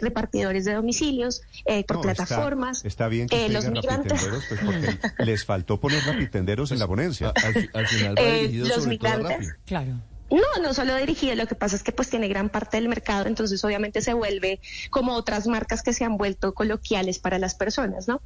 repartidores 0.00 0.64
de 0.64 0.74
domicilios 0.74 1.42
por 1.86 2.00
plataformas. 2.00 2.84
Está, 2.84 3.08
bien 3.08 3.28
que 3.28 3.48
los 3.56 3.70
migrantes 3.70 4.28
pues 4.48 4.60
porque 4.64 4.98
les 5.24 5.44
faltó 5.44 5.78
poner 5.78 6.04
rapitenderos 6.04 6.72
en 6.72 6.78
la 6.78 6.86
ponencia. 6.86 7.32
Al, 7.72 7.86
final 7.86 8.14
va 8.16 8.22
eh, 8.22 8.50
los 8.52 8.86
migrantes. 8.86 9.56
Claro. 9.64 10.00
No, 10.30 10.62
no 10.62 10.74
solo 10.74 10.96
dirigido, 10.96 11.36
lo 11.36 11.46
que 11.46 11.54
pasa 11.54 11.76
es 11.76 11.84
que 11.84 11.92
pues 11.92 12.10
tiene 12.10 12.26
gran 12.26 12.48
parte 12.48 12.76
del 12.78 12.88
mercado, 12.88 13.26
entonces 13.26 13.62
obviamente 13.64 14.02
se 14.02 14.12
vuelve 14.12 14.60
como 14.90 15.14
otras 15.14 15.46
marcas 15.46 15.82
que 15.82 15.92
se 15.92 16.04
han 16.04 16.16
vuelto 16.16 16.52
coloquiales 16.52 17.20
para 17.20 17.38
las 17.38 17.54
personas, 17.54 18.08
¿no? 18.08 18.22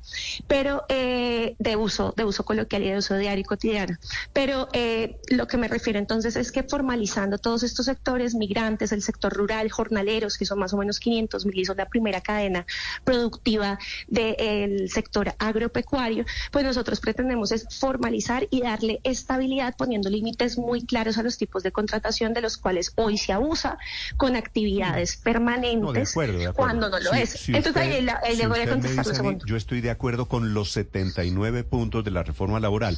Pero 0.46 0.84
eh, 0.88 1.56
de 1.58 1.76
uso, 1.76 2.14
de 2.16 2.24
uso 2.24 2.44
coloquial 2.44 2.84
y 2.84 2.90
de 2.90 2.98
uso 2.98 3.16
diario 3.16 3.42
y 3.42 3.44
cotidiano. 3.44 3.98
Pero 4.32 4.68
eh, 4.72 5.18
lo 5.28 5.46
que 5.46 5.58
me 5.58 5.68
refiero 5.68 5.98
entonces 5.98 6.36
es 6.36 6.52
que 6.52 6.62
formalizando 6.62 7.36
todos 7.36 7.62
estos 7.62 7.86
sectores, 7.86 8.34
migrantes, 8.34 8.92
el 8.92 9.02
sector 9.02 9.32
rural, 9.32 9.70
jornaleros, 9.70 10.38
que 10.38 10.46
son 10.46 10.58
más 10.58 10.72
o 10.72 10.78
menos 10.78 11.00
500 11.00 11.44
mil 11.44 11.58
y 11.58 11.64
son 11.66 11.76
la 11.76 11.86
primera 11.86 12.22
cadena 12.22 12.64
productiva 13.04 13.78
del 14.08 14.88
sector 14.88 15.34
agropecuario, 15.38 16.24
pues 16.50 16.64
nosotros 16.64 17.00
pretendemos 17.00 17.52
es 17.52 17.66
formalizar 17.78 18.46
y 18.50 18.62
darle 18.62 19.00
estabilidad 19.04 19.74
poniendo 19.76 20.08
límites 20.08 20.56
muy 20.56 20.86
claros 20.86 21.18
a 21.18 21.22
los 21.22 21.36
tipos 21.36 21.62
de 21.62 21.72
contratación 21.90 22.32
de 22.34 22.40
los 22.40 22.56
cuales 22.56 22.92
hoy 22.96 23.18
se 23.18 23.32
abusa 23.32 23.78
con 24.16 24.36
actividades 24.36 25.16
permanentes 25.16 26.14
cuando 26.54 26.88
no 26.88 27.00
lo 27.00 27.12
es. 27.12 27.48
Entonces 27.48 27.76
ahí, 27.76 28.06
le 28.36 28.46
voy 28.46 28.60
a 28.60 28.68
contestar 28.68 29.06
un 29.06 29.14
segundo. 29.14 29.46
Yo 29.46 29.56
estoy 29.56 29.80
de 29.80 29.90
acuerdo 29.90 30.26
con 30.26 30.54
los 30.54 30.70
79 30.72 31.64
puntos 31.64 32.04
de 32.04 32.12
la 32.12 32.22
reforma 32.22 32.60
laboral. 32.60 32.96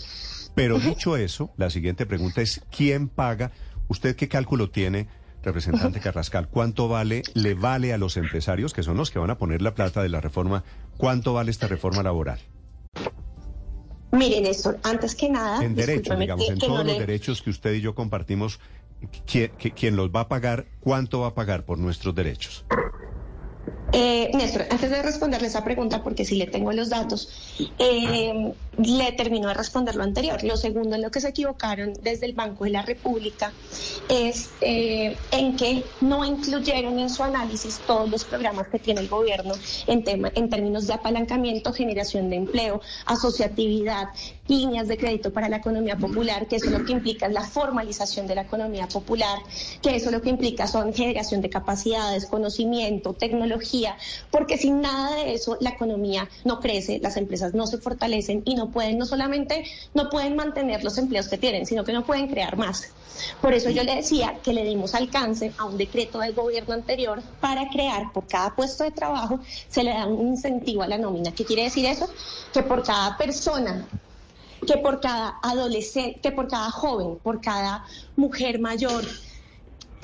Pero 0.54 0.78
dicho 0.78 1.16
eso, 1.16 1.54
la 1.56 1.70
siguiente 1.70 2.04
pregunta 2.04 2.42
es, 2.42 2.60
¿quién 2.70 3.08
paga? 3.08 3.52
¿Usted 3.88 4.14
qué 4.14 4.28
cálculo 4.28 4.68
tiene, 4.70 5.08
representante 5.42 6.00
Carrascal? 6.00 6.48
¿Cuánto 6.48 6.88
vale, 6.88 7.22
le 7.32 7.54
vale 7.54 7.94
a 7.94 7.98
los 7.98 8.18
empresarios, 8.18 8.74
que 8.74 8.82
son 8.82 8.98
los 8.98 9.10
que 9.10 9.18
van 9.18 9.30
a 9.30 9.38
poner 9.38 9.62
la 9.62 9.74
plata 9.74 10.02
de 10.02 10.10
la 10.10 10.20
reforma, 10.20 10.64
cuánto 10.98 11.32
vale 11.32 11.50
esta 11.50 11.68
reforma 11.68 12.02
laboral? 12.02 12.40
Miren, 14.12 14.42
Néstor, 14.42 14.78
antes 14.82 15.14
que 15.14 15.30
nada... 15.30 15.64
En 15.64 15.74
derechos, 15.74 16.18
digamos, 16.18 16.46
en 16.46 16.58
todos 16.58 16.84
los 16.84 16.98
derechos 16.98 17.40
que 17.40 17.48
usted 17.48 17.72
y 17.72 17.80
yo 17.80 17.94
compartimos, 17.94 18.60
¿quién, 19.26 19.96
los 19.96 20.10
va 20.10 20.20
a 20.20 20.28
pagar? 20.28 20.66
¿Cuánto 20.80 21.20
va 21.20 21.28
a 21.28 21.34
pagar 21.34 21.64
por 21.64 21.78
nuestros 21.78 22.14
derechos? 22.14 22.64
Eh, 23.94 24.30
Néstor, 24.32 24.66
antes 24.70 24.90
de 24.90 25.02
responderle 25.02 25.48
esa 25.48 25.62
pregunta, 25.62 26.02
porque 26.02 26.24
si 26.24 26.36
le 26.36 26.46
tengo 26.46 26.72
los 26.72 26.88
datos, 26.88 27.28
eh, 27.78 28.54
le 28.78 29.12
termino 29.12 29.48
de 29.48 29.54
responder 29.54 29.94
lo 29.96 30.02
anterior. 30.02 30.42
Lo 30.44 30.56
segundo 30.56 30.96
en 30.96 31.02
lo 31.02 31.10
que 31.10 31.20
se 31.20 31.28
equivocaron 31.28 31.92
desde 32.02 32.24
el 32.24 32.32
Banco 32.32 32.64
de 32.64 32.70
la 32.70 32.82
República 32.82 33.52
es 34.08 34.50
eh, 34.62 35.14
en 35.30 35.56
que 35.56 35.84
no 36.00 36.24
incluyeron 36.24 36.98
en 36.98 37.10
su 37.10 37.22
análisis 37.22 37.80
todos 37.86 38.08
los 38.08 38.24
programas 38.24 38.68
que 38.68 38.78
tiene 38.78 39.02
el 39.02 39.08
gobierno 39.08 39.54
en, 39.86 40.04
tema, 40.04 40.32
en 40.34 40.48
términos 40.48 40.86
de 40.86 40.94
apalancamiento, 40.94 41.72
generación 41.74 42.30
de 42.30 42.36
empleo, 42.36 42.80
asociatividad, 43.04 44.08
líneas 44.48 44.88
de 44.88 44.96
crédito 44.96 45.32
para 45.32 45.48
la 45.48 45.56
economía 45.56 45.96
popular, 45.96 46.46
que 46.46 46.56
eso 46.56 46.70
lo 46.70 46.84
que 46.84 46.92
implica 46.92 47.26
es 47.26 47.32
la 47.32 47.42
formalización 47.42 48.26
de 48.26 48.36
la 48.36 48.42
economía 48.42 48.88
popular, 48.88 49.38
que 49.82 49.96
eso 49.96 50.10
lo 50.10 50.22
que 50.22 50.30
implica 50.30 50.66
son 50.66 50.94
generación 50.94 51.42
de 51.42 51.50
capacidades, 51.50 52.26
conocimiento, 52.26 53.12
tecnología, 53.12 53.81
porque 54.30 54.58
sin 54.58 54.80
nada 54.80 55.16
de 55.16 55.34
eso 55.34 55.56
la 55.60 55.70
economía 55.70 56.28
no 56.44 56.60
crece, 56.60 57.00
las 57.02 57.16
empresas 57.16 57.54
no 57.54 57.66
se 57.66 57.78
fortalecen 57.78 58.42
y 58.44 58.54
no 58.54 58.70
pueden, 58.70 58.98
no 58.98 59.06
solamente 59.06 59.64
no 59.94 60.08
pueden 60.10 60.36
mantener 60.36 60.84
los 60.84 60.98
empleos 60.98 61.28
que 61.28 61.38
tienen, 61.38 61.66
sino 61.66 61.84
que 61.84 61.92
no 61.92 62.04
pueden 62.04 62.28
crear 62.28 62.56
más. 62.56 62.90
Por 63.40 63.52
eso 63.52 63.70
yo 63.70 63.82
le 63.82 63.96
decía 63.96 64.38
que 64.42 64.52
le 64.52 64.64
dimos 64.64 64.94
alcance 64.94 65.52
a 65.58 65.64
un 65.64 65.76
decreto 65.76 66.20
del 66.20 66.32
gobierno 66.34 66.74
anterior 66.74 67.22
para 67.40 67.68
crear 67.68 68.12
por 68.12 68.26
cada 68.26 68.54
puesto 68.54 68.84
de 68.84 68.90
trabajo 68.90 69.40
se 69.68 69.84
le 69.84 69.90
da 69.90 70.06
un 70.06 70.28
incentivo 70.28 70.82
a 70.82 70.88
la 70.88 70.98
nómina. 70.98 71.32
¿Qué 71.32 71.44
quiere 71.44 71.64
decir 71.64 71.84
eso? 71.86 72.08
Que 72.52 72.62
por 72.62 72.82
cada 72.82 73.16
persona 73.16 73.86
que 74.66 74.76
por 74.76 75.00
cada 75.00 75.38
adolescente, 75.42 76.20
que 76.20 76.30
por 76.30 76.48
cada 76.48 76.70
joven, 76.70 77.18
por 77.22 77.40
cada 77.40 77.84
mujer 78.16 78.60
mayor, 78.60 79.04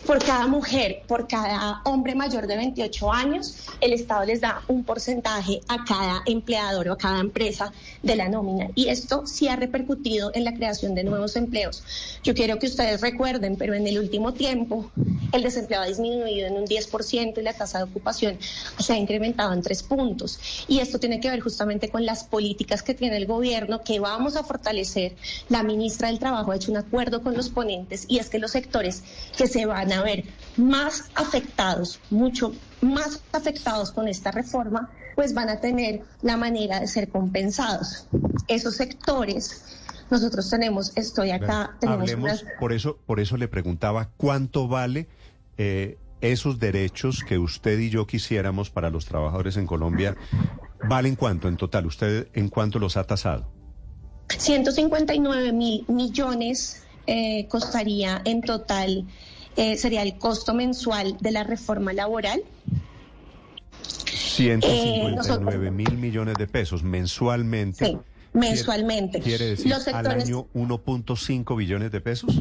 por 0.06 0.24
cada 0.24 0.46
mujer, 0.46 1.02
por 1.06 1.26
cada 1.26 1.82
hombre 1.84 2.14
mayor 2.14 2.46
de 2.46 2.56
28 2.56 3.12
años, 3.12 3.68
el 3.80 3.92
Estado 3.92 4.24
les 4.24 4.40
da 4.40 4.62
un 4.68 4.84
porcentaje 4.84 5.60
a 5.68 5.84
cada 5.84 6.22
empleador 6.26 6.88
o 6.88 6.92
a 6.92 6.98
cada 6.98 7.20
empresa 7.20 7.72
de 8.02 8.16
la 8.16 8.28
nómina. 8.28 8.68
Y 8.74 8.88
esto 8.88 9.26
sí 9.26 9.48
ha 9.48 9.56
repercutido 9.56 10.30
en 10.34 10.44
la 10.44 10.54
creación 10.54 10.94
de 10.94 11.04
nuevos 11.04 11.36
empleos. 11.36 11.82
Yo 12.22 12.34
quiero 12.34 12.58
que 12.58 12.66
ustedes 12.66 13.00
recuerden, 13.00 13.56
pero 13.56 13.74
en 13.74 13.86
el 13.86 13.98
último 13.98 14.32
tiempo 14.32 14.90
el 15.32 15.42
desempleo 15.42 15.82
ha 15.82 15.86
disminuido 15.86 16.46
en 16.46 16.56
un 16.56 16.66
10% 16.66 17.38
y 17.38 17.42
la 17.42 17.52
tasa 17.52 17.78
de 17.78 17.84
ocupación 17.84 18.38
se 18.78 18.92
ha 18.92 18.96
incrementado 18.96 19.52
en 19.52 19.62
tres 19.62 19.82
puntos. 19.82 20.38
Y 20.68 20.78
esto 20.78 20.98
tiene 20.98 21.20
que 21.20 21.30
ver 21.30 21.40
justamente 21.40 21.90
con 21.90 22.06
las 22.06 22.24
políticas 22.24 22.82
que 22.82 22.94
tiene 22.94 23.16
el 23.16 23.26
gobierno 23.26 23.82
que 23.82 24.00
vamos 24.00 24.36
a 24.36 24.44
fortalecer. 24.44 25.16
La 25.48 25.62
ministra 25.62 26.08
del 26.08 26.18
Trabajo 26.18 26.52
ha 26.52 26.56
hecho 26.56 26.70
un 26.70 26.78
acuerdo 26.78 27.22
con 27.22 27.34
los 27.34 27.50
ponentes 27.50 28.06
y 28.08 28.18
es 28.18 28.30
que 28.30 28.38
los 28.38 28.52
sectores 28.52 29.02
que 29.36 29.46
se 29.46 29.66
van 29.66 29.87
a 29.92 30.02
ver 30.02 30.24
más 30.56 31.10
afectados, 31.14 32.00
mucho 32.10 32.54
más 32.80 33.22
afectados 33.32 33.92
con 33.92 34.08
esta 34.08 34.30
reforma, 34.30 34.90
pues 35.14 35.34
van 35.34 35.48
a 35.48 35.60
tener 35.60 36.02
la 36.22 36.36
manera 36.36 36.80
de 36.80 36.86
ser 36.86 37.08
compensados. 37.08 38.06
Esos 38.46 38.76
sectores 38.76 39.64
nosotros 40.10 40.48
tenemos, 40.48 40.96
estoy 40.96 41.30
acá, 41.30 41.76
tenemos 41.80 42.10
Hablemos, 42.10 42.44
por 42.58 42.72
eso, 42.72 42.98
por 43.04 43.20
eso 43.20 43.36
le 43.36 43.48
preguntaba 43.48 44.10
cuánto 44.16 44.66
vale 44.66 45.06
eh, 45.58 45.98
esos 46.20 46.58
derechos 46.58 47.24
que 47.24 47.38
usted 47.38 47.78
y 47.78 47.90
yo 47.90 48.06
quisiéramos 48.06 48.70
para 48.70 48.90
los 48.90 49.04
trabajadores 49.04 49.56
en 49.56 49.66
Colombia, 49.66 50.16
¿valen 50.88 51.14
cuánto 51.14 51.48
en 51.48 51.56
total? 51.56 51.86
¿Usted 51.86 52.28
en 52.32 52.48
cuánto 52.48 52.78
los 52.78 52.96
ha 52.96 53.04
tasado? 53.04 53.50
159 54.28 55.52
mil 55.52 55.84
millones 55.88 56.82
eh, 57.06 57.46
costaría 57.48 58.20
en 58.24 58.42
total, 58.42 59.06
eh, 59.58 59.76
sería 59.76 60.02
el 60.02 60.18
costo 60.18 60.54
mensual 60.54 61.16
de 61.20 61.32
la 61.32 61.42
reforma 61.42 61.92
laboral. 61.92 62.40
159 63.82 65.72
mil 65.72 65.98
millones 65.98 66.36
de 66.38 66.46
pesos 66.46 66.84
mensualmente. 66.84 67.86
Sí, 67.86 67.98
mensualmente. 68.32 69.18
¿Quiere 69.18 69.46
decir 69.46 69.68
Los 69.68 69.82
sectores... 69.82 70.12
al 70.12 70.20
año 70.20 70.46
1.5 70.54 71.56
billones 71.56 71.90
de 71.90 72.00
pesos? 72.00 72.40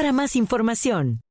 para 0.01 0.13
más 0.13 0.35
información. 0.35 1.21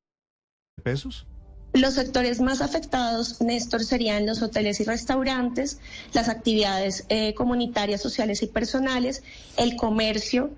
¿Pesos? 0.85 1.27
Los 1.73 1.95
sectores 1.95 2.41
más 2.41 2.61
afectados, 2.61 3.41
Néstor, 3.41 3.83
serían 3.83 4.27
los 4.27 4.43
hoteles 4.43 4.79
y 4.79 4.85
restaurantes, 4.85 5.81
las 6.13 6.29
actividades 6.29 7.05
eh, 7.09 7.35
comunitarias, 7.35 8.01
sociales 8.01 8.45
y 8.45 8.47
personales, 8.47 9.25
el 9.57 9.75
comercio, 9.75 10.51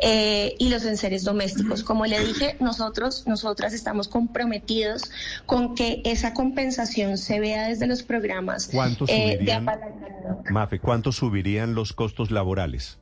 eh, 0.00 0.54
y 0.60 0.68
los 0.68 0.84
enseres 0.84 1.24
domésticos. 1.24 1.82
Como 1.82 2.06
le 2.06 2.24
dije, 2.24 2.56
nosotros, 2.60 3.26
nosotras 3.26 3.72
estamos 3.72 4.06
comprometidos 4.06 5.10
con 5.46 5.74
que 5.74 6.02
esa 6.04 6.34
compensación 6.34 7.18
se 7.18 7.40
vea 7.40 7.66
desde 7.66 7.88
los 7.88 8.04
programas 8.04 8.68
¿Cuánto 8.72 9.06
eh, 9.08 9.38
subirían, 9.38 9.66
Mafe, 10.50 10.78
¿cuánto 10.78 11.10
subirían 11.10 11.74
los 11.74 11.92
costos 11.92 12.30
laborales? 12.30 12.98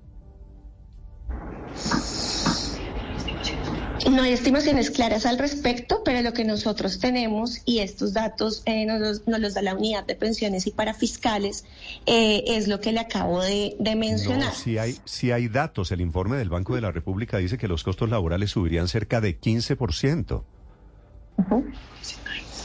No 4.11 4.23
hay 4.23 4.33
estimaciones 4.33 4.91
claras 4.91 5.25
al 5.25 5.39
respecto, 5.39 6.03
pero 6.05 6.21
lo 6.23 6.33
que 6.33 6.45
nosotros 6.45 6.99
tenemos, 6.99 7.63
y 7.65 7.79
estos 7.79 8.13
datos 8.13 8.63
eh, 8.67 8.85
nos, 8.85 9.23
los, 9.27 9.55
da 9.55 9.63
la 9.63 9.75
unidad 9.75 10.05
de 10.05 10.15
pensiones 10.15 10.67
y 10.67 10.71
para 10.73 10.95
fiscales, 10.95 11.65
eh, 12.07 12.45
es 12.47 12.69
lo 12.69 12.81
que 12.81 12.93
le 12.93 13.01
acabo 13.01 13.43
de, 13.43 13.77
mencionar. 13.97 14.49
No, 14.49 14.55
si 14.55 14.79
hay, 14.79 14.97
si 15.05 15.31
hay 15.31 15.49
datos, 15.49 15.91
el 15.93 16.01
informe 16.01 16.37
del 16.37 16.51
Banco 16.51 16.75
de 16.75 16.83
la 16.83 16.93
República 16.93 17.39
dice 17.39 17.57
que 17.57 17.69
los 17.69 17.83
costos 17.83 18.11
laborales 18.11 18.51
subirían 18.51 18.89
cerca 18.89 19.21
de 19.21 19.41
15%. 19.41 20.43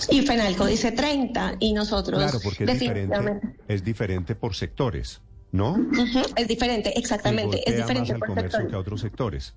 Y 0.09 0.21
Fenalco 0.21 0.65
dice 0.65 0.91
30 0.91 1.57
y 1.59 1.73
nosotros 1.73 2.21
claro, 2.21 2.39
porque 2.43 2.63
es 2.63 2.79
diferente, 2.79 3.41
es 3.67 3.83
diferente 3.83 4.35
por 4.35 4.55
sectores, 4.55 5.21
¿no? 5.51 5.77
Es 6.35 6.47
diferente, 6.47 6.97
exactamente, 6.97 7.67
es 7.69 7.77
diferente 7.77 8.15
por 8.15 8.39
sectores. 8.39 8.67
que 8.69 8.75
a 8.75 8.79
otros 8.79 9.01
sectores. 9.01 9.53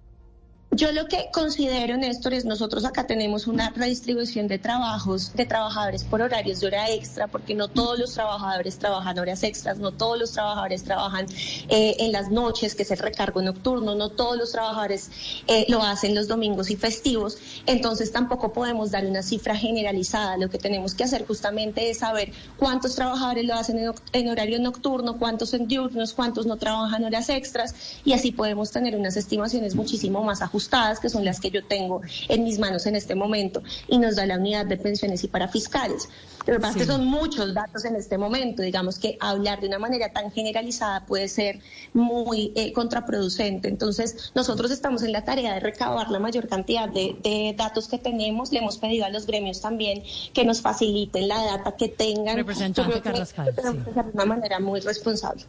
Yo 0.75 0.91
lo 0.91 1.05
que 1.05 1.29
considero, 1.35 1.99
Néstor, 1.99 2.33
es 2.33 2.47
nosotros 2.47 2.87
acá 2.87 3.07
tenemos 3.07 3.47
una 3.47 3.69
redistribución 3.77 4.49
de 4.49 4.59
trabajos, 4.59 5.35
de 5.35 5.45
trabajadores 5.45 6.03
por 6.03 6.23
horarios 6.23 6.61
de 6.61 6.69
hora 6.69 6.91
extra, 6.91 7.27
porque 7.27 7.55
no 7.55 7.69
todos 7.69 7.99
los 7.99 8.15
trabajadores 8.15 8.79
trabajan 8.79 9.19
horas 9.19 9.43
extras, 9.43 9.77
no 9.77 9.93
todos 9.93 10.19
los 10.19 10.33
trabajadores 10.33 10.83
trabajan 10.83 11.27
eh, 11.69 11.97
en 11.99 12.11
las 12.11 12.31
noches, 12.31 12.75
que 12.75 12.85
es 12.85 12.91
el 12.91 12.97
recargo 12.97 13.43
nocturno, 13.43 13.95
no 13.95 14.09
todos 14.09 14.39
los 14.39 14.53
trabajadores 14.53 15.11
eh, 15.47 15.67
lo 15.69 15.83
hacen 15.83 16.15
los 16.15 16.27
domingos 16.27 16.71
y 16.71 16.77
festivos. 16.77 17.37
Entonces 17.67 18.11
tampoco 18.11 18.55
podemos 18.55 18.91
dar 18.91 19.05
una 19.05 19.23
cifra 19.23 19.55
generalizada. 19.55 20.39
Lo 20.39 20.49
que 20.49 20.57
tenemos 20.57 20.95
que 20.95 21.05
hacer 21.05 21.27
justamente 21.27 21.91
es 21.91 21.99
saber 21.99 22.33
cuántos 22.57 22.95
trabajadores 22.95 23.45
lo 23.45 23.57
hacen 23.57 23.79
en, 23.79 23.93
en 24.15 24.29
horario 24.31 24.59
nocturno, 24.59 25.19
cuántos 25.19 25.53
en 25.53 25.69
diurnos, 25.69 26.15
cuántos 26.15 26.47
no 26.47 26.57
trabajan 26.57 27.05
horas 27.05 27.29
extras, 27.29 27.75
y 28.07 28.15
así 28.15 28.33
podemos 28.33 28.71
tener 28.71 28.97
unas 28.97 29.19
estimaciones 29.19 29.75
muchísimo 29.75 30.25
más 30.25 30.41
ajustadas 30.41 30.62
que 31.01 31.09
son 31.09 31.25
las 31.25 31.41
que 31.41 31.51
yo 31.51 31.65
tengo 31.65 32.01
en 32.29 32.45
mis 32.45 32.59
manos 32.59 32.87
en 32.87 32.97
este 32.97 33.15
momento, 33.15 33.63
y 33.89 33.99
nos 33.99 34.17
da 34.17 34.27
la 34.27 34.37
unidad 34.37 34.67
de 34.67 34.77
pensiones 34.77 35.25
y 35.25 35.29
para 35.29 35.49
fiscales. 35.49 36.09
Pero 36.45 36.59
más 36.61 36.75
que 36.75 36.85
son 36.85 37.05
muchos 37.05 37.55
datos 37.55 37.85
en 37.85 37.95
este 37.95 38.19
momento, 38.19 38.63
digamos 38.63 38.99
que 38.99 39.17
hablar 39.21 39.61
de 39.61 39.69
una 39.69 39.79
manera 39.79 40.13
tan 40.13 40.31
generalizada 40.33 41.07
puede 41.07 41.29
ser 41.29 41.61
muy 41.93 42.53
eh, 42.57 42.73
contraproducente. 42.73 43.69
Entonces, 43.69 44.33
nosotros 44.35 44.71
estamos 44.71 45.03
en 45.03 45.13
la 45.13 45.25
tarea 45.25 45.55
de 45.55 45.61
recabar 45.61 46.11
la 46.11 46.19
mayor 46.19 46.49
cantidad 46.49 46.89
de, 46.89 47.55
datos 47.57 47.89
que 47.89 47.99
tenemos. 47.99 48.51
Le 48.51 48.59
hemos 48.59 48.79
pedido 48.79 49.05
a 49.05 49.11
los 49.11 49.27
gremios 49.27 49.61
también 49.61 50.03
que 50.33 50.45
nos 50.45 50.61
faciliten 50.61 51.29
la 51.29 51.45
data 51.45 51.77
que 51.77 51.89
tengan. 51.89 52.37
Representante 52.37 53.01
Carrascal. 53.03 53.55
De 53.55 54.01
una 54.13 54.25
manera 54.25 54.59
muy 54.59 54.81
responsable. 54.81 55.45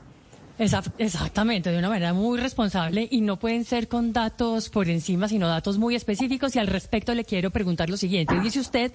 Exactamente, 0.60 1.72
de 1.72 1.80
una 1.80 1.90
manera 1.90 2.14
muy 2.14 2.38
responsable 2.38 3.08
y 3.10 3.22
no 3.22 3.40
pueden 3.40 3.66
ser 3.66 3.88
con 3.88 4.14
datos 4.14 4.70
por 4.70 4.88
encima, 4.88 5.28
sino 5.28 5.48
datos 5.48 5.80
muy 5.80 5.96
específicos. 5.96 6.56
Y 6.56 6.60
al 6.60 6.68
respecto 6.68 7.16
le 7.16 7.26
quiero 7.26 7.50
preguntar 7.50 7.90
lo 7.90 7.98
siguiente. 7.98 8.40
Dice 8.40 8.60
usted 8.60 8.92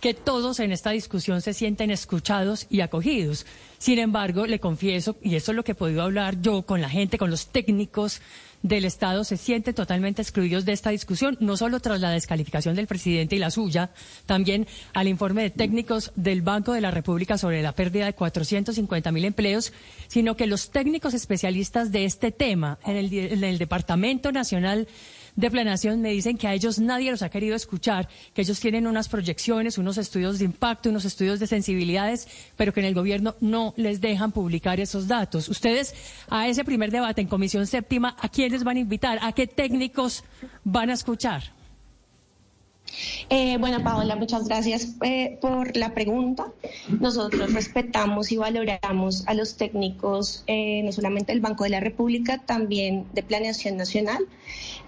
que 0.00 0.14
todos 0.14 0.60
en 0.60 0.70
esta 0.70 0.90
discusión 0.90 1.40
se 1.40 1.54
sienten 1.54 1.90
escuchados 1.90 2.66
y 2.70 2.80
acogidos. 2.80 3.46
Sin 3.78 3.98
embargo, 3.98 4.46
le 4.46 4.60
confieso, 4.60 5.16
y 5.22 5.34
eso 5.34 5.50
es 5.50 5.56
lo 5.56 5.64
que 5.64 5.72
he 5.72 5.76
podido 5.76 6.02
hablar 6.02 6.40
yo 6.40 6.62
con 6.62 6.80
la 6.80 6.88
gente, 6.88 7.18
con 7.18 7.30
los 7.30 7.48
técnicos 7.48 8.20
del 8.62 8.84
Estado 8.84 9.24
se 9.24 9.36
sienten 9.36 9.74
totalmente 9.74 10.22
excluidos 10.22 10.64
de 10.64 10.72
esta 10.72 10.90
discusión, 10.90 11.36
no 11.40 11.56
solo 11.56 11.80
tras 11.80 12.00
la 12.00 12.10
descalificación 12.10 12.76
del 12.76 12.86
presidente 12.86 13.36
y 13.36 13.38
la 13.38 13.50
suya, 13.50 13.90
también 14.26 14.66
al 14.94 15.08
informe 15.08 15.42
de 15.42 15.50
técnicos 15.50 16.12
del 16.14 16.42
Banco 16.42 16.72
de 16.72 16.80
la 16.80 16.90
República 16.90 17.38
sobre 17.38 17.62
la 17.62 17.72
pérdida 17.72 18.06
de 18.06 18.14
450 18.14 19.12
mil 19.12 19.24
empleos, 19.24 19.72
sino 20.08 20.36
que 20.36 20.46
los 20.46 20.70
técnicos 20.70 21.14
especialistas 21.14 21.92
de 21.92 22.04
este 22.04 22.30
tema 22.30 22.78
en 22.84 22.96
el, 22.96 23.12
en 23.12 23.44
el 23.44 23.58
Departamento 23.58 24.32
Nacional 24.32 24.88
de 25.36 25.50
Planeación 25.50 26.00
me 26.00 26.10
dicen 26.10 26.36
que 26.36 26.46
a 26.46 26.54
ellos 26.54 26.78
nadie 26.78 27.10
los 27.10 27.22
ha 27.22 27.30
querido 27.30 27.56
escuchar, 27.56 28.08
que 28.34 28.42
ellos 28.42 28.60
tienen 28.60 28.86
unas 28.86 29.08
proyecciones, 29.08 29.78
unos 29.78 29.98
estudios 29.98 30.38
de 30.38 30.44
impacto, 30.44 30.90
unos 30.90 31.04
estudios 31.04 31.40
de 31.40 31.46
sensibilidades, 31.46 32.28
pero 32.56 32.72
que 32.72 32.80
en 32.80 32.86
el 32.86 32.94
gobierno 32.94 33.34
no 33.40 33.74
les 33.76 34.00
dejan 34.00 34.32
publicar 34.32 34.80
esos 34.80 35.08
datos. 35.08 35.48
Ustedes 35.48 35.94
a 36.28 36.48
ese 36.48 36.64
primer 36.64 36.90
debate 36.90 37.20
en 37.20 37.28
Comisión 37.28 37.66
Séptima, 37.66 38.16
¿a 38.20 38.28
quiénes 38.28 38.64
van 38.64 38.76
a 38.76 38.80
invitar? 38.80 39.18
¿A 39.22 39.32
qué 39.32 39.46
técnicos 39.46 40.24
van 40.64 40.90
a 40.90 40.94
escuchar? 40.94 41.42
Eh, 43.30 43.56
bueno, 43.58 43.82
Paola, 43.82 44.16
muchas 44.16 44.46
gracias 44.46 44.96
eh, 45.02 45.38
por 45.40 45.76
la 45.76 45.94
pregunta. 45.94 46.52
Nosotros 47.00 47.52
respetamos 47.54 48.32
y 48.32 48.36
valoramos 48.36 49.26
a 49.26 49.34
los 49.34 49.56
técnicos, 49.56 50.44
eh, 50.46 50.82
no 50.84 50.92
solamente 50.92 51.32
del 51.32 51.40
Banco 51.40 51.64
de 51.64 51.70
la 51.70 51.80
República, 51.80 52.38
también 52.38 53.06
de 53.14 53.22
Planeación 53.22 53.76
Nacional 53.76 54.26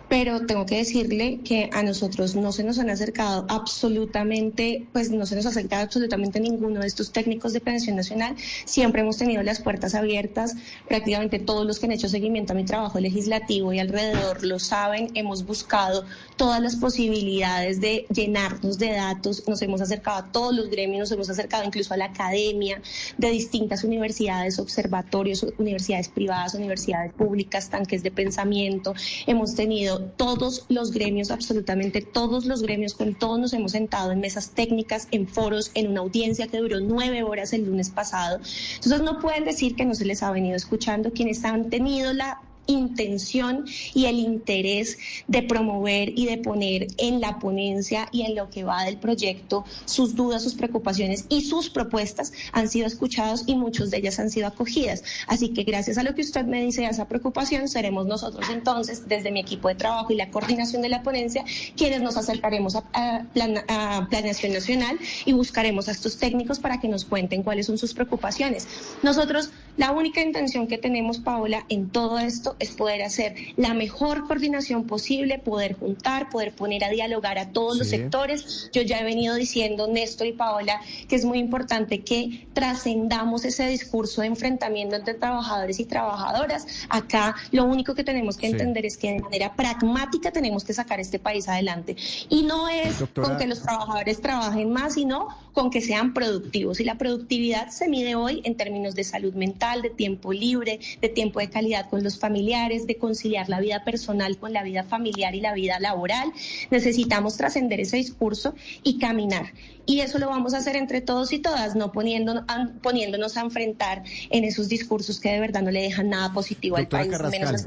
pero 0.08 0.46
tengo 0.46 0.66
que 0.66 0.76
decirle 0.76 1.40
que 1.44 1.70
a 1.72 1.82
nosotros 1.82 2.34
no 2.34 2.52
se 2.52 2.64
nos 2.64 2.78
han 2.78 2.90
acercado 2.90 3.46
absolutamente, 3.48 4.86
pues 4.92 5.10
no 5.10 5.26
se 5.26 5.36
nos 5.36 5.46
ha 5.46 5.50
acercado 5.50 5.82
absolutamente 5.82 6.40
ninguno 6.40 6.80
de 6.80 6.86
estos 6.86 7.12
técnicos 7.12 7.52
de 7.52 7.60
planeación 7.60 7.96
nacional. 7.96 8.36
Siempre 8.64 9.02
hemos 9.02 9.16
tenido 9.16 9.42
las 9.42 9.60
puertas 9.60 9.94
abiertas, 9.94 10.54
prácticamente 10.88 11.38
todos 11.38 11.66
los 11.66 11.78
que 11.78 11.86
han 11.86 11.92
hecho 11.92 12.08
seguimiento 12.08 12.52
a 12.52 12.56
mi 12.56 12.64
trabajo 12.64 13.00
legislativo 13.00 13.72
y 13.72 13.78
alrededor 13.78 14.44
lo 14.44 14.58
saben, 14.58 15.10
hemos 15.14 15.44
buscado 15.44 16.04
todas 16.36 16.60
las 16.60 16.76
posibilidades 16.76 17.80
de 17.80 18.06
llenarnos 18.10 18.78
de 18.78 18.92
datos, 18.92 19.46
nos 19.48 19.62
hemos 19.62 19.80
acercado 19.80 20.18
a 20.18 20.32
todos 20.32 20.54
los 20.54 20.70
gremios, 20.70 21.00
nos 21.00 21.12
hemos 21.12 21.30
acercado 21.30 21.64
incluso 21.64 21.94
a 21.94 21.96
la 21.96 22.06
academia 22.06 22.80
de 23.18 23.30
distintas 23.30 23.84
universidades, 23.84 24.58
observatorios, 24.58 25.46
universidades 25.58 26.08
privadas, 26.08 26.54
universidades 26.54 27.12
públicas, 27.12 27.70
tanques 27.70 28.02
de 28.02 28.10
pensamiento, 28.10 28.94
hemos 29.26 29.54
tenido 29.54 29.93
todos 30.00 30.64
los 30.68 30.92
gremios, 30.92 31.30
absolutamente 31.30 32.00
todos 32.00 32.44
los 32.44 32.62
gremios, 32.62 32.94
con 32.94 33.14
todos 33.14 33.38
nos 33.38 33.52
hemos 33.52 33.72
sentado 33.72 34.12
en 34.12 34.20
mesas 34.20 34.50
técnicas, 34.50 35.08
en 35.10 35.26
foros, 35.26 35.70
en 35.74 35.88
una 35.88 36.00
audiencia 36.00 36.46
que 36.48 36.58
duró 36.58 36.80
nueve 36.80 37.22
horas 37.22 37.52
el 37.52 37.66
lunes 37.66 37.90
pasado. 37.90 38.40
Entonces 38.74 39.02
no 39.02 39.20
pueden 39.20 39.44
decir 39.44 39.76
que 39.76 39.84
no 39.84 39.94
se 39.94 40.04
les 40.04 40.22
ha 40.22 40.30
venido 40.30 40.56
escuchando 40.56 41.12
quienes 41.12 41.44
han 41.44 41.70
tenido 41.70 42.12
la 42.12 42.40
intención 42.66 43.66
y 43.94 44.06
el 44.06 44.18
interés 44.18 44.98
de 45.28 45.42
promover 45.42 46.10
y 46.18 46.26
de 46.26 46.38
poner 46.38 46.88
en 46.98 47.20
la 47.20 47.38
ponencia 47.38 48.08
y 48.12 48.22
en 48.22 48.34
lo 48.34 48.50
que 48.50 48.64
va 48.64 48.84
del 48.84 48.98
proyecto 48.98 49.64
sus 49.84 50.14
dudas, 50.14 50.42
sus 50.42 50.54
preocupaciones 50.54 51.26
y 51.28 51.42
sus 51.42 51.70
propuestas 51.70 52.32
han 52.52 52.68
sido 52.68 52.86
escuchados 52.86 53.44
y 53.46 53.54
muchas 53.54 53.90
de 53.90 53.98
ellas 53.98 54.18
han 54.18 54.30
sido 54.30 54.46
acogidas. 54.46 55.02
Así 55.26 55.50
que 55.50 55.64
gracias 55.64 55.98
a 55.98 56.02
lo 56.02 56.14
que 56.14 56.22
usted 56.22 56.44
me 56.44 56.62
dice, 56.62 56.86
a 56.86 56.90
esa 56.90 57.08
preocupación, 57.08 57.68
seremos 57.68 58.06
nosotros 58.06 58.48
entonces, 58.50 59.08
desde 59.08 59.30
mi 59.30 59.40
equipo 59.40 59.68
de 59.68 59.74
trabajo 59.74 60.12
y 60.12 60.16
la 60.16 60.30
coordinación 60.30 60.82
de 60.82 60.88
la 60.88 61.02
ponencia, 61.02 61.44
quienes 61.76 62.00
nos 62.02 62.16
acercaremos 62.16 62.76
a, 62.76 62.84
a 62.94 64.06
Planeación 64.08 64.52
Nacional 64.52 64.98
y 65.24 65.32
buscaremos 65.32 65.88
a 65.88 65.92
estos 65.92 66.16
técnicos 66.18 66.58
para 66.58 66.80
que 66.80 66.88
nos 66.88 67.04
cuenten 67.04 67.42
cuáles 67.42 67.66
son 67.66 67.78
sus 67.78 67.94
preocupaciones. 67.94 68.66
Nosotros, 69.02 69.50
la 69.76 69.90
única 69.90 70.20
intención 70.20 70.66
que 70.66 70.78
tenemos, 70.78 71.18
Paola, 71.18 71.64
en 71.68 71.88
todo 71.90 72.18
esto 72.18 72.56
es 72.58 72.70
poder 72.70 73.02
hacer 73.02 73.34
la 73.56 73.74
mejor 73.74 74.26
coordinación 74.26 74.86
posible, 74.86 75.38
poder 75.38 75.74
juntar, 75.74 76.30
poder 76.30 76.52
poner 76.52 76.84
a 76.84 76.90
dialogar 76.90 77.38
a 77.38 77.50
todos 77.50 77.78
los 77.78 77.88
sectores. 77.88 78.70
Yo 78.72 78.82
ya 78.82 79.00
he 79.00 79.04
venido 79.04 79.34
diciendo, 79.34 79.88
Néstor 79.88 80.28
y 80.28 80.32
Paola, 80.32 80.80
que 81.08 81.16
es 81.16 81.24
muy 81.24 81.38
importante 81.38 82.00
que 82.02 82.46
trascendamos 82.52 83.44
ese 83.44 83.66
discurso 83.66 84.20
de 84.20 84.28
enfrentamiento 84.28 84.96
entre 84.96 85.14
trabajadores 85.14 85.80
y 85.80 85.84
trabajadoras. 85.84 86.66
Acá 86.88 87.34
lo 87.50 87.64
único 87.64 87.94
que 87.94 88.04
tenemos 88.04 88.36
que 88.36 88.46
entender 88.46 88.86
es 88.86 88.96
que 88.96 89.12
de 89.12 89.20
manera 89.20 89.54
pragmática 89.54 90.30
tenemos 90.30 90.64
que 90.64 90.72
sacar 90.72 91.00
este 91.00 91.18
país 91.18 91.48
adelante. 91.48 91.96
Y 92.28 92.42
no 92.42 92.68
es 92.68 93.04
con 93.14 93.36
que 93.38 93.46
los 93.46 93.62
trabajadores 93.62 94.20
trabajen 94.20 94.72
más, 94.72 94.94
sino 94.94 95.28
con 95.52 95.70
que 95.70 95.80
sean 95.80 96.12
productivos. 96.12 96.80
Y 96.80 96.84
la 96.84 96.96
productividad 96.98 97.68
se 97.70 97.88
mide 97.88 98.14
hoy 98.14 98.42
en 98.44 98.56
términos 98.56 98.94
de 98.94 99.04
salud 99.04 99.34
mental, 99.34 99.63
de 99.82 99.90
tiempo 99.90 100.32
libre, 100.32 100.78
de 101.00 101.08
tiempo 101.08 101.40
de 101.40 101.48
calidad 101.48 101.88
con 101.88 102.04
los 102.04 102.18
familiares 102.18 102.86
de 102.86 102.98
conciliar 102.98 103.48
la 103.48 103.60
vida 103.60 103.82
personal 103.82 104.36
con 104.38 104.52
la 104.52 104.62
vida 104.62 104.84
familiar 104.84 105.34
y 105.34 105.40
la 105.40 105.54
vida 105.54 105.80
laboral. 105.80 106.32
Necesitamos 106.70 107.36
trascender 107.36 107.80
ese 107.80 107.96
discurso 107.96 108.54
y 108.82 108.98
caminar. 108.98 109.52
Y 109.86 110.00
eso 110.00 110.18
lo 110.18 110.28
vamos 110.28 110.54
a 110.54 110.58
hacer 110.58 110.76
entre 110.76 111.00
todos 111.00 111.32
y 111.32 111.38
todas, 111.38 111.76
no 111.76 111.92
poniéndonos 111.92 112.44
a, 112.48 112.68
poniéndonos 112.82 113.36
a 113.36 113.42
enfrentar 113.42 114.02
en 114.30 114.44
esos 114.44 114.68
discursos 114.68 115.20
que 115.20 115.30
de 115.30 115.40
verdad 115.40 115.62
no 115.62 115.70
le 115.70 115.82
dejan 115.82 116.08
nada 116.08 116.32
positivo 116.32 116.76
al 116.76 116.88
país, 116.88 117.12
menos 117.30 117.66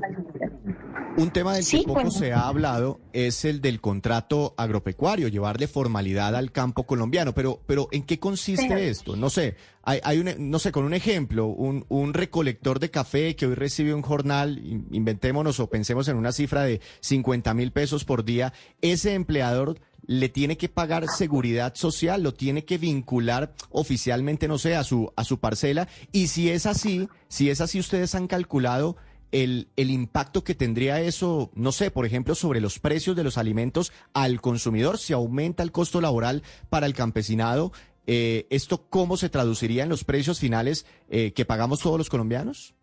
Un 1.18 1.32
tema 1.32 1.56
del 1.56 1.66
que 1.66 1.82
poco 1.82 2.12
se 2.12 2.32
ha 2.32 2.48
hablado 2.48 3.00
es 3.12 3.44
el 3.44 3.60
del 3.60 3.82
contrato 3.82 4.54
agropecuario, 4.56 5.28
llevarle 5.28 5.68
formalidad 5.68 6.36
al 6.36 6.52
campo 6.52 6.86
colombiano. 6.86 7.34
Pero, 7.34 7.60
pero 7.66 7.88
¿en 7.92 8.04
qué 8.04 8.20
consiste 8.20 8.88
esto? 8.88 9.16
No 9.16 9.32
sé, 9.32 9.56
hay, 9.82 10.00
hay 10.04 10.20
un, 10.20 10.52
no 10.52 10.60
sé, 10.60 10.72
con 10.72 10.86
un 10.86 10.94
ejemplo, 10.94 11.48
un, 11.48 11.86
un 11.90 12.14
recolector 12.14 12.80
de 12.80 12.92
café 12.92 13.36
que 13.36 13.48
hoy 13.48 13.56
recibe 13.56 13.96
un 13.96 14.04
jornal, 14.04 14.62
inventémonos 14.92 15.60
o 15.60 15.72
pensemos 15.72 16.08
en 16.08 16.18
una 16.18 16.32
cifra 16.32 16.62
de 16.62 16.82
50 17.00 17.52
mil 17.56 17.72
pesos 17.72 18.06
por 18.06 18.24
día, 18.24 18.54
ese 18.82 19.16
empleador 19.16 19.80
le 20.06 20.30
tiene 20.30 20.56
que 20.58 20.70
pagar 20.70 21.08
seguridad 21.08 21.74
social, 21.76 22.24
lo 22.24 22.34
tiene 22.34 22.64
que 22.64 22.78
vincular 22.78 23.54
oficialmente, 23.70 24.48
no 24.48 24.58
sé, 24.58 24.76
a 24.76 24.84
su, 24.84 25.12
a 25.16 25.24
su 25.24 25.40
parcela. 25.40 25.88
Y 26.12 26.28
si 26.28 26.50
es 26.50 26.66
así, 26.66 27.10
si 27.28 27.50
es 27.50 27.60
así, 27.60 27.80
ustedes 27.80 28.16
han 28.16 28.28
calculado 28.28 28.96
el, 29.32 29.70
el 29.76 29.92
impacto 29.92 30.44
que 30.44 30.56
tendría 30.56 31.02
eso, 31.02 31.52
no 31.54 31.72
sé, 31.72 31.92
por 31.92 32.06
ejemplo, 32.06 32.36
sobre 32.36 32.62
los 32.62 32.80
precios 32.80 33.16
de 33.16 33.24
los 33.24 33.38
alimentos 33.38 33.92
al 34.14 34.42
consumidor, 34.42 34.98
si 34.98 35.14
aumenta 35.14 35.64
el 35.64 35.72
costo 35.72 36.02
laboral 36.02 36.44
para 36.70 36.86
el 36.86 36.94
campesinado. 36.94 37.72
Eh, 38.06 38.48
¿Esto 38.50 38.88
cómo 38.90 39.18
se 39.18 39.30
traduciría 39.30 39.84
en 39.84 39.90
los 39.90 40.06
precios 40.06 40.40
finales 40.40 40.86
eh, 41.10 41.34
que 41.34 41.46
pagamos 41.46 41.82
todos 41.82 41.98
los 41.98 42.10
colombianos? 42.10 42.74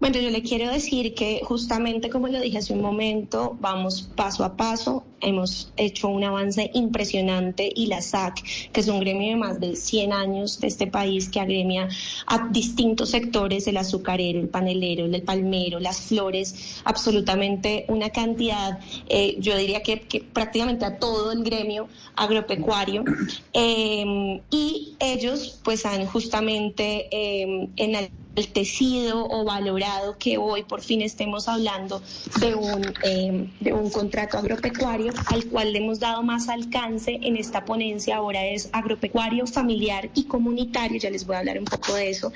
Bueno, 0.00 0.20
yo 0.20 0.30
le 0.30 0.42
quiero 0.42 0.70
decir 0.70 1.12
que 1.14 1.40
justamente 1.42 2.08
como 2.08 2.28
lo 2.28 2.40
dije 2.40 2.58
hace 2.58 2.72
un 2.72 2.80
momento, 2.80 3.56
vamos 3.60 4.08
paso 4.14 4.44
a 4.44 4.56
paso, 4.56 5.04
hemos 5.20 5.72
hecho 5.76 6.06
un 6.06 6.22
avance 6.22 6.70
impresionante 6.72 7.68
y 7.74 7.86
la 7.86 8.00
SAC, 8.00 8.44
que 8.70 8.80
es 8.80 8.86
un 8.86 9.00
gremio 9.00 9.30
de 9.30 9.36
más 9.36 9.58
de 9.58 9.74
100 9.74 10.12
años 10.12 10.60
de 10.60 10.68
este 10.68 10.86
país 10.86 11.28
que 11.28 11.40
agremia 11.40 11.88
a 12.28 12.48
distintos 12.48 13.10
sectores, 13.10 13.66
el 13.66 13.76
azucarero, 13.76 14.38
el 14.38 14.48
panelero, 14.48 15.06
el 15.06 15.22
palmero, 15.22 15.80
las 15.80 16.02
flores, 16.02 16.80
absolutamente 16.84 17.84
una 17.88 18.10
cantidad, 18.10 18.78
eh, 19.08 19.34
yo 19.40 19.56
diría 19.56 19.82
que, 19.82 19.96
prácticamente 20.32 20.84
a 20.84 21.00
todo 21.00 21.32
el 21.32 21.42
gremio 21.42 21.88
agropecuario. 22.14 23.04
Eh, 23.60 24.40
y 24.50 24.96
ellos 25.00 25.60
pues 25.64 25.84
han 25.84 26.06
justamente 26.06 27.08
eh, 27.10 27.68
en 27.76 27.94
el 27.96 28.10
el 28.38 28.48
tejido 28.48 29.26
o 29.28 29.44
valorado 29.44 30.16
que 30.16 30.38
hoy 30.38 30.62
por 30.62 30.80
fin 30.80 31.02
estemos 31.02 31.48
hablando 31.48 32.00
de 32.40 32.54
un, 32.54 32.94
eh, 33.02 33.48
de 33.60 33.72
un 33.72 33.90
contrato 33.90 34.38
agropecuario 34.38 35.12
al 35.26 35.44
cual 35.46 35.72
le 35.72 35.78
hemos 35.80 35.98
dado 35.98 36.22
más 36.22 36.48
alcance 36.48 37.18
en 37.22 37.36
esta 37.36 37.64
ponencia. 37.64 38.16
Ahora 38.16 38.46
es 38.46 38.70
agropecuario, 38.72 39.46
familiar 39.46 40.08
y 40.14 40.24
comunitario. 40.24 40.98
Ya 40.98 41.10
les 41.10 41.26
voy 41.26 41.36
a 41.36 41.40
hablar 41.40 41.58
un 41.58 41.64
poco 41.64 41.94
de 41.94 42.10
eso. 42.10 42.32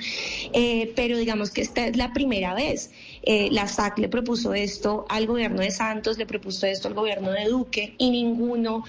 Eh, 0.51 0.91
pero 0.95 1.17
digamos 1.17 1.51
que 1.51 1.61
esta 1.61 1.87
es 1.87 1.95
la 1.95 2.11
primera 2.11 2.53
vez. 2.53 2.91
Eh, 3.23 3.49
la 3.51 3.67
SAC 3.67 3.99
le 3.99 4.09
propuso 4.09 4.53
esto 4.53 5.05
al 5.09 5.25
gobierno 5.27 5.61
de 5.61 5.71
Santos, 5.71 6.17
le 6.17 6.25
propuso 6.25 6.65
esto 6.65 6.87
al 6.87 6.93
gobierno 6.93 7.31
de 7.31 7.45
Duque 7.45 7.95
y 7.97 8.09
ninguno, 8.09 8.83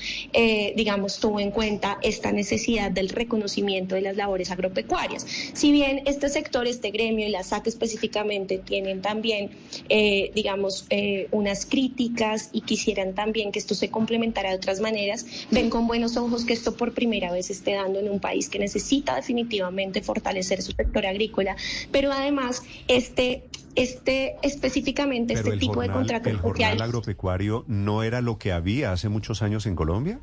digamos, 0.76 1.20
tuvo 1.20 1.40
en 1.40 1.50
cuenta 1.50 1.98
esta 2.02 2.32
necesidad 2.32 2.90
del 2.90 3.08
reconocimiento 3.08 3.94
de 3.94 4.02
las 4.02 4.16
labores 4.16 4.50
agropecuarias. 4.50 5.26
Si 5.52 5.72
bien 5.72 6.02
este 6.06 6.28
sector, 6.28 6.66
este 6.66 6.90
y 6.94 7.28
la 7.28 7.42
SAC 7.42 7.66
específicamente 7.66 8.58
tienen 8.58 9.02
también, 9.02 9.50
eh, 9.88 10.30
digamos, 10.34 10.86
eh, 10.90 11.28
unas 11.32 11.66
críticas 11.66 12.50
y 12.52 12.60
quisieran 12.60 13.14
también 13.14 13.52
que 13.52 13.58
esto 13.58 13.74
se 13.74 13.90
complementara 13.90 14.50
de 14.50 14.56
otras 14.56 14.80
maneras, 14.80 15.26
ven 15.50 15.70
con 15.70 15.86
buenos 15.86 16.16
ojos 16.16 16.44
que 16.44 16.52
esto 16.52 16.76
por 16.76 16.92
primera 16.92 17.32
vez 17.32 17.50
esté 17.50 17.74
dando 17.74 17.98
en 17.98 18.08
un 18.08 18.20
país 18.20 18.48
que 18.48 18.58
necesita 18.58 19.16
definitivamente 19.16 20.02
fortalecer 20.02 20.62
su 20.62 20.72
sector 20.72 21.06
agrícola, 21.06 21.56
pero 21.90 22.12
además 22.12 22.62
este 22.88 23.44
este 23.76 24.36
específicamente 24.42 25.34
este 25.34 25.56
tipo 25.56 25.82
de 25.82 25.90
contrato 25.90 26.28
el 26.28 26.38
jornal 26.38 26.80
agropecuario 26.80 27.64
no 27.66 28.02
era 28.02 28.20
lo 28.20 28.38
que 28.38 28.52
había 28.52 28.92
hace 28.92 29.08
muchos 29.08 29.42
años 29.42 29.66
en 29.66 29.74
Colombia? 29.74 30.20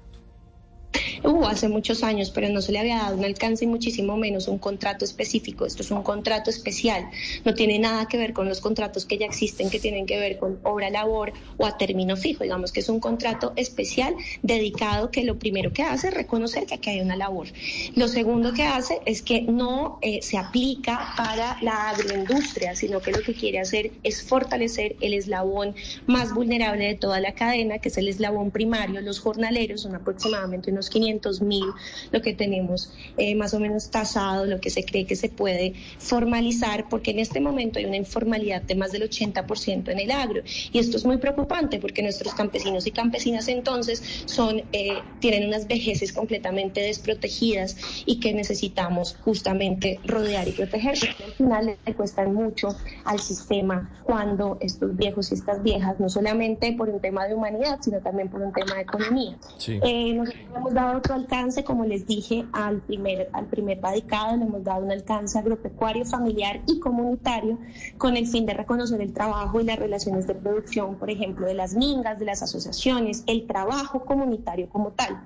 Hubo 1.23 1.47
hace 1.47 1.69
muchos 1.69 2.03
años, 2.03 2.31
pero 2.31 2.49
no 2.49 2.61
se 2.61 2.71
le 2.71 2.79
había 2.79 2.97
dado 2.97 3.17
un 3.17 3.25
alcance 3.25 3.65
y 3.65 3.67
muchísimo 3.67 4.17
menos 4.17 4.47
un 4.47 4.57
contrato 4.57 5.05
específico. 5.05 5.65
Esto 5.65 5.83
es 5.83 5.91
un 5.91 6.03
contrato 6.03 6.49
especial, 6.49 7.09
no 7.45 7.53
tiene 7.53 7.79
nada 7.79 8.07
que 8.07 8.17
ver 8.17 8.33
con 8.33 8.47
los 8.47 8.61
contratos 8.61 9.05
que 9.05 9.17
ya 9.17 9.25
existen, 9.25 9.69
que 9.69 9.79
tienen 9.79 10.05
que 10.05 10.19
ver 10.19 10.37
con 10.37 10.59
obra 10.63 10.89
labor 10.89 11.33
o 11.57 11.65
a 11.65 11.77
término 11.77 12.17
fijo. 12.17 12.43
Digamos 12.43 12.71
que 12.71 12.79
es 12.79 12.89
un 12.89 12.99
contrato 12.99 13.53
especial 13.55 14.15
dedicado 14.41 15.11
que 15.11 15.23
lo 15.23 15.37
primero 15.37 15.71
que 15.73 15.83
hace 15.83 16.09
es 16.09 16.13
reconocer 16.13 16.65
que 16.65 16.75
aquí 16.75 16.89
hay 16.89 17.01
una 17.01 17.15
labor. 17.15 17.47
Lo 17.95 18.07
segundo 18.07 18.53
que 18.53 18.63
hace 18.63 18.99
es 19.05 19.21
que 19.21 19.41
no 19.41 19.99
eh, 20.01 20.21
se 20.21 20.37
aplica 20.37 21.13
para 21.17 21.57
la 21.61 21.89
agroindustria, 21.89 22.75
sino 22.75 23.01
que 23.01 23.11
lo 23.11 23.21
que 23.21 23.33
quiere 23.33 23.59
hacer 23.59 23.91
es 24.03 24.23
fortalecer 24.23 24.95
el 25.01 25.13
eslabón 25.13 25.75
más 26.07 26.33
vulnerable 26.33 26.87
de 26.87 26.95
toda 26.95 27.19
la 27.19 27.33
cadena, 27.33 27.79
que 27.79 27.89
es 27.89 27.97
el 27.97 28.07
eslabón 28.07 28.51
primario, 28.51 29.01
los 29.01 29.19
jornaleros, 29.19 29.81
son 29.81 29.95
aproximadamente 29.95 30.71
unos 30.71 30.80
500 30.89 31.41
mil, 31.41 31.65
lo 32.11 32.21
que 32.21 32.33
tenemos 32.33 32.93
eh, 33.17 33.35
más 33.35 33.53
o 33.53 33.59
menos 33.59 33.89
tasado, 33.89 34.45
lo 34.45 34.59
que 34.59 34.69
se 34.69 34.83
cree 34.83 35.05
que 35.05 35.15
se 35.15 35.29
puede 35.29 35.73
formalizar, 35.97 36.87
porque 36.89 37.11
en 37.11 37.19
este 37.19 37.39
momento 37.39 37.79
hay 37.79 37.85
una 37.85 37.97
informalidad 37.97 38.61
de 38.61 38.75
más 38.75 38.91
del 38.91 39.09
80% 39.09 39.89
en 39.89 39.99
el 39.99 40.11
agro. 40.11 40.41
Y 40.71 40.79
esto 40.79 40.97
es 40.97 41.05
muy 41.05 41.17
preocupante 41.17 41.79
porque 41.79 42.01
nuestros 42.01 42.33
campesinos 42.33 42.87
y 42.87 42.91
campesinas 42.91 43.47
entonces 43.47 44.23
son, 44.25 44.63
eh, 44.71 44.99
tienen 45.19 45.47
unas 45.47 45.67
vejeces 45.67 46.13
completamente 46.13 46.81
desprotegidas 46.81 47.77
y 48.05 48.19
que 48.19 48.33
necesitamos 48.33 49.15
justamente 49.23 49.99
rodear 50.05 50.47
y 50.47 50.51
proteger. 50.51 50.97
Porque 50.99 51.23
al 51.23 51.31
final 51.33 51.77
le 51.85 51.93
cuestan 51.93 52.33
mucho 52.33 52.75
al 53.05 53.19
sistema 53.19 54.01
cuando 54.03 54.57
estos 54.61 54.95
viejos 54.95 55.31
y 55.31 55.35
estas 55.35 55.63
viejas, 55.63 55.99
no 55.99 56.09
solamente 56.09 56.73
por 56.73 56.89
un 56.89 56.99
tema 56.99 57.27
de 57.27 57.35
humanidad, 57.35 57.79
sino 57.81 57.99
también 57.99 58.29
por 58.29 58.41
un 58.41 58.51
tema 58.51 58.75
de 58.75 58.81
economía. 58.81 59.37
Eh, 59.67 60.13
nosotros 60.13 60.70
hemos 60.71 60.83
dado 60.83 60.97
otro 60.97 61.15
alcance, 61.15 61.63
como 61.63 61.85
les 61.85 62.05
dije, 62.05 62.45
al 62.53 62.81
primer, 62.81 63.29
al 63.33 63.47
primer 63.47 63.81
radicado, 63.81 64.37
le 64.37 64.45
hemos 64.45 64.63
dado 64.63 64.85
un 64.85 64.91
alcance 64.91 65.37
agropecuario, 65.37 66.05
familiar 66.05 66.61
y 66.65 66.79
comunitario 66.79 67.59
con 67.97 68.15
el 68.15 68.25
fin 68.25 68.45
de 68.45 68.53
reconocer 68.53 69.01
el 69.01 69.13
trabajo 69.13 69.59
y 69.59 69.65
las 69.65 69.77
relaciones 69.77 70.27
de 70.27 70.35
producción, 70.35 70.95
por 70.95 71.09
ejemplo, 71.09 71.45
de 71.45 71.55
las 71.55 71.73
mingas, 71.73 72.19
de 72.19 72.25
las 72.25 72.41
asociaciones, 72.41 73.23
el 73.27 73.47
trabajo 73.47 74.05
comunitario 74.05 74.69
como 74.69 74.91
tal. 74.91 75.21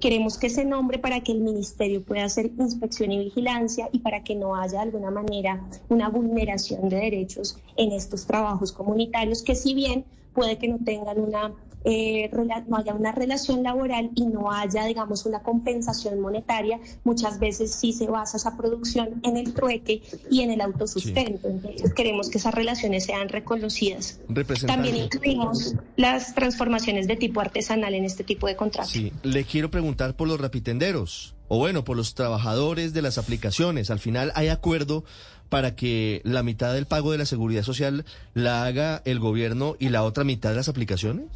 Queremos 0.00 0.38
que 0.38 0.48
se 0.48 0.64
nombre 0.64 0.98
para 0.98 1.20
que 1.20 1.32
el 1.32 1.40
ministerio 1.40 2.02
pueda 2.02 2.24
hacer 2.24 2.46
inspección 2.58 3.12
y 3.12 3.18
vigilancia 3.18 3.88
y 3.92 3.98
para 3.98 4.24
que 4.24 4.34
no 4.34 4.56
haya 4.56 4.78
de 4.78 4.84
alguna 4.84 5.10
manera 5.10 5.62
una 5.88 6.08
vulneración 6.08 6.88
de 6.88 6.96
derechos 6.96 7.58
en 7.76 7.92
estos 7.92 8.26
trabajos 8.26 8.72
comunitarios 8.72 9.42
que 9.42 9.54
si 9.54 9.74
bien 9.74 10.04
puede 10.32 10.58
que 10.58 10.68
no 10.68 10.78
tengan 10.84 11.20
una 11.20 11.52
eh, 11.88 12.28
no 12.66 12.76
haya 12.76 12.94
una 12.94 13.12
relación 13.12 13.62
laboral 13.62 14.10
y 14.16 14.26
no 14.26 14.50
haya, 14.50 14.84
digamos, 14.84 15.24
una 15.24 15.40
compensación 15.40 16.20
monetaria, 16.20 16.80
muchas 17.04 17.38
veces 17.38 17.72
sí 17.72 17.92
se 17.92 18.08
basa 18.08 18.38
esa 18.38 18.56
producción 18.56 19.20
en 19.22 19.36
el 19.36 19.54
trueque 19.54 20.02
y 20.28 20.40
en 20.40 20.50
el 20.50 20.60
autosustento. 20.60 21.48
Entonces 21.48 21.94
queremos 21.94 22.28
que 22.28 22.38
esas 22.38 22.54
relaciones 22.54 23.04
sean 23.04 23.28
reconocidas. 23.28 24.18
También 24.66 24.96
incluimos 24.96 25.76
las 25.96 26.34
transformaciones 26.34 27.06
de 27.06 27.14
tipo 27.14 27.40
artesanal 27.40 27.94
en 27.94 28.04
este 28.04 28.24
tipo 28.24 28.48
de 28.48 28.56
contratos. 28.56 28.90
Sí, 28.90 29.12
le 29.22 29.44
quiero 29.44 29.70
preguntar 29.70 30.16
por 30.16 30.26
los 30.26 30.40
rapitenderos 30.40 31.36
o 31.46 31.58
bueno, 31.58 31.84
por 31.84 31.96
los 31.96 32.16
trabajadores 32.16 32.94
de 32.94 33.02
las 33.02 33.16
aplicaciones. 33.16 33.90
Al 33.92 34.00
final 34.00 34.32
hay 34.34 34.48
acuerdo 34.48 35.04
para 35.48 35.76
que 35.76 36.20
la 36.24 36.42
mitad 36.42 36.74
del 36.74 36.86
pago 36.86 37.12
de 37.12 37.18
la 37.18 37.26
seguridad 37.26 37.62
social 37.62 38.04
la 38.34 38.64
haga 38.64 39.02
el 39.04 39.20
gobierno 39.20 39.76
y 39.78 39.90
la 39.90 40.02
otra 40.02 40.24
mitad 40.24 40.50
de 40.50 40.56
las 40.56 40.68
aplicaciones. 40.68 41.26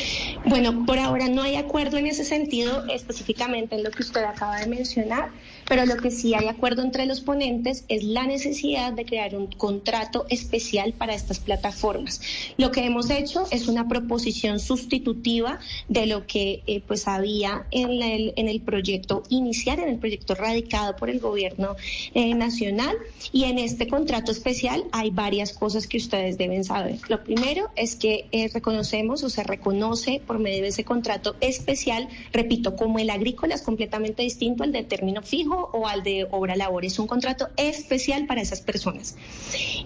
Okay. 0.00 0.29
Bueno, 0.46 0.86
por 0.86 0.98
ahora 0.98 1.28
no 1.28 1.42
hay 1.42 1.56
acuerdo 1.56 1.98
en 1.98 2.06
ese 2.06 2.24
sentido 2.24 2.86
específicamente 2.88 3.76
en 3.76 3.84
lo 3.84 3.90
que 3.90 4.02
usted 4.02 4.24
acaba 4.24 4.58
de 4.58 4.66
mencionar, 4.66 5.30
pero 5.68 5.84
lo 5.84 5.96
que 5.98 6.10
sí 6.10 6.34
hay 6.34 6.48
acuerdo 6.48 6.82
entre 6.82 7.04
los 7.04 7.20
ponentes 7.20 7.84
es 7.88 8.04
la 8.04 8.26
necesidad 8.26 8.92
de 8.92 9.04
crear 9.04 9.36
un 9.36 9.48
contrato 9.48 10.24
especial 10.30 10.94
para 10.94 11.14
estas 11.14 11.38
plataformas. 11.40 12.22
Lo 12.56 12.70
que 12.70 12.84
hemos 12.84 13.10
hecho 13.10 13.44
es 13.50 13.68
una 13.68 13.86
proposición 13.86 14.60
sustitutiva 14.60 15.60
de 15.88 16.06
lo 16.06 16.26
que 16.26 16.62
eh, 16.66 16.82
pues 16.86 17.06
había 17.06 17.66
en 17.70 18.02
el, 18.02 18.32
en 18.36 18.48
el 18.48 18.62
proyecto 18.62 19.22
inicial, 19.28 19.78
en 19.78 19.90
el 19.90 19.98
proyecto 19.98 20.34
radicado 20.34 20.96
por 20.96 21.10
el 21.10 21.20
gobierno 21.20 21.76
eh, 22.14 22.34
nacional 22.34 22.96
y 23.30 23.44
en 23.44 23.58
este 23.58 23.86
contrato 23.86 24.32
especial 24.32 24.84
hay 24.90 25.10
varias 25.10 25.52
cosas 25.52 25.86
que 25.86 25.98
ustedes 25.98 26.38
deben 26.38 26.64
saber. 26.64 26.98
Lo 27.08 27.22
primero 27.22 27.68
es 27.76 27.94
que 27.94 28.26
eh, 28.32 28.50
reconocemos 28.52 29.22
o 29.22 29.28
se 29.28 29.44
reconoce 29.44 30.22
por 30.30 30.38
medio 30.38 30.62
de 30.62 30.68
ese 30.68 30.84
contrato 30.84 31.34
especial, 31.40 32.08
repito, 32.32 32.76
como 32.76 33.00
el 33.00 33.10
agrícola 33.10 33.56
es 33.56 33.62
completamente 33.62 34.22
distinto 34.22 34.62
al 34.62 34.70
de 34.70 34.84
término 34.84 35.22
fijo 35.22 35.70
o 35.72 35.88
al 35.88 36.04
de 36.04 36.28
obra 36.30 36.54
labor, 36.54 36.84
es 36.84 37.00
un 37.00 37.08
contrato 37.08 37.48
especial 37.56 38.28
para 38.28 38.40
esas 38.40 38.60
personas. 38.60 39.16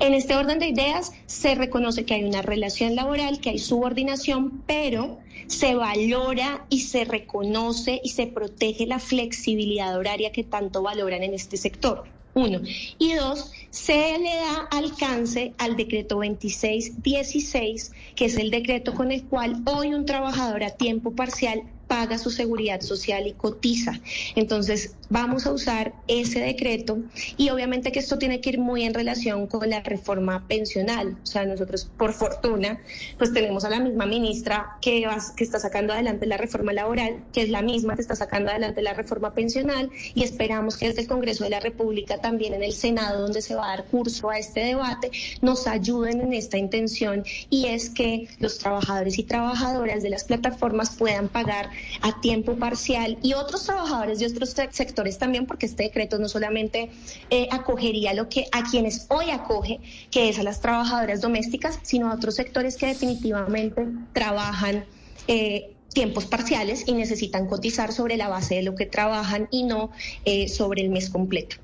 En 0.00 0.12
este 0.12 0.36
orden 0.36 0.58
de 0.58 0.68
ideas 0.68 1.12
se 1.24 1.54
reconoce 1.54 2.04
que 2.04 2.12
hay 2.12 2.24
una 2.24 2.42
relación 2.42 2.94
laboral, 2.94 3.40
que 3.40 3.48
hay 3.48 3.58
subordinación, 3.58 4.62
pero 4.66 5.18
se 5.46 5.76
valora 5.76 6.66
y 6.68 6.80
se 6.80 7.06
reconoce 7.06 8.02
y 8.04 8.10
se 8.10 8.26
protege 8.26 8.84
la 8.84 8.98
flexibilidad 8.98 9.96
horaria 9.96 10.30
que 10.30 10.44
tanto 10.44 10.82
valoran 10.82 11.22
en 11.22 11.32
este 11.32 11.56
sector. 11.56 12.04
Uno. 12.34 12.60
Y 12.98 13.14
dos, 13.14 13.52
se 13.70 14.18
le 14.18 14.36
da 14.36 14.68
alcance 14.72 15.54
al 15.58 15.76
decreto 15.76 16.16
2616, 16.16 17.92
que 18.16 18.24
es 18.24 18.36
el 18.36 18.50
decreto 18.50 18.92
con 18.92 19.12
el 19.12 19.28
cual 19.28 19.62
hoy 19.66 19.94
un 19.94 20.04
trabajador 20.04 20.64
a 20.64 20.70
tiempo 20.70 21.14
parcial 21.14 21.73
paga 21.94 22.18
su 22.18 22.32
seguridad 22.32 22.80
social 22.80 23.24
y 23.28 23.34
cotiza. 23.34 24.00
Entonces, 24.34 24.96
vamos 25.10 25.46
a 25.46 25.52
usar 25.52 25.94
ese 26.08 26.40
decreto 26.40 26.98
y 27.36 27.50
obviamente 27.50 27.92
que 27.92 28.00
esto 28.00 28.18
tiene 28.18 28.40
que 28.40 28.50
ir 28.50 28.58
muy 28.58 28.82
en 28.82 28.94
relación 28.94 29.46
con 29.46 29.70
la 29.70 29.78
reforma 29.78 30.44
pensional. 30.48 31.16
O 31.22 31.26
sea, 31.26 31.46
nosotros, 31.46 31.88
por 31.96 32.12
fortuna, 32.12 32.80
pues 33.16 33.32
tenemos 33.32 33.64
a 33.64 33.70
la 33.70 33.78
misma 33.78 34.06
ministra 34.06 34.76
que, 34.82 35.06
que 35.36 35.44
está 35.44 35.60
sacando 35.60 35.92
adelante 35.92 36.26
la 36.26 36.36
reforma 36.36 36.72
laboral, 36.72 37.22
que 37.32 37.42
es 37.42 37.48
la 37.48 37.62
misma 37.62 37.94
que 37.94 38.02
está 38.02 38.16
sacando 38.16 38.50
adelante 38.50 38.82
la 38.82 38.94
reforma 38.94 39.32
pensional 39.32 39.88
y 40.16 40.24
esperamos 40.24 40.76
que 40.76 40.88
desde 40.88 41.02
el 41.02 41.06
Congreso 41.06 41.44
de 41.44 41.50
la 41.50 41.60
República, 41.60 42.18
también 42.18 42.54
en 42.54 42.64
el 42.64 42.72
Senado, 42.72 43.22
donde 43.22 43.40
se 43.40 43.54
va 43.54 43.66
a 43.66 43.76
dar 43.76 43.84
curso 43.84 44.30
a 44.30 44.38
este 44.40 44.64
debate, 44.64 45.12
nos 45.42 45.68
ayuden 45.68 46.22
en 46.22 46.32
esta 46.32 46.58
intención 46.58 47.24
y 47.50 47.66
es 47.66 47.88
que 47.88 48.26
los 48.40 48.58
trabajadores 48.58 49.16
y 49.16 49.22
trabajadoras 49.22 50.02
de 50.02 50.10
las 50.10 50.24
plataformas 50.24 50.96
puedan 50.96 51.28
pagar 51.28 51.70
a 52.00 52.20
tiempo 52.20 52.56
parcial 52.56 53.18
y 53.22 53.34
otros 53.34 53.64
trabajadores 53.64 54.18
de 54.18 54.26
otros 54.26 54.54
sectores 54.70 55.18
también, 55.18 55.46
porque 55.46 55.66
este 55.66 55.84
decreto 55.84 56.18
no 56.18 56.28
solamente 56.28 56.90
eh, 57.30 57.48
acogería 57.50 58.14
lo 58.14 58.28
que 58.28 58.46
a 58.52 58.62
quienes 58.64 59.06
hoy 59.08 59.30
acoge, 59.30 59.80
que 60.10 60.28
es 60.28 60.38
a 60.38 60.42
las 60.42 60.60
trabajadoras 60.60 61.20
domésticas, 61.20 61.78
sino 61.82 62.10
a 62.10 62.14
otros 62.14 62.34
sectores 62.34 62.76
que 62.76 62.86
definitivamente 62.86 63.86
trabajan. 64.12 64.84
Eh, 65.26 65.70
tiempos 65.94 66.26
parciales 66.26 66.88
y 66.88 66.92
necesitan 66.92 67.46
cotizar 67.46 67.92
sobre 67.92 68.16
la 68.16 68.28
base 68.28 68.56
de 68.56 68.62
lo 68.62 68.74
que 68.74 68.84
trabajan 68.84 69.48
y 69.50 69.62
no 69.62 69.92
eh, 70.24 70.48
sobre 70.48 70.82
el 70.82 70.90
mes 70.90 71.08
completo. 71.08 71.56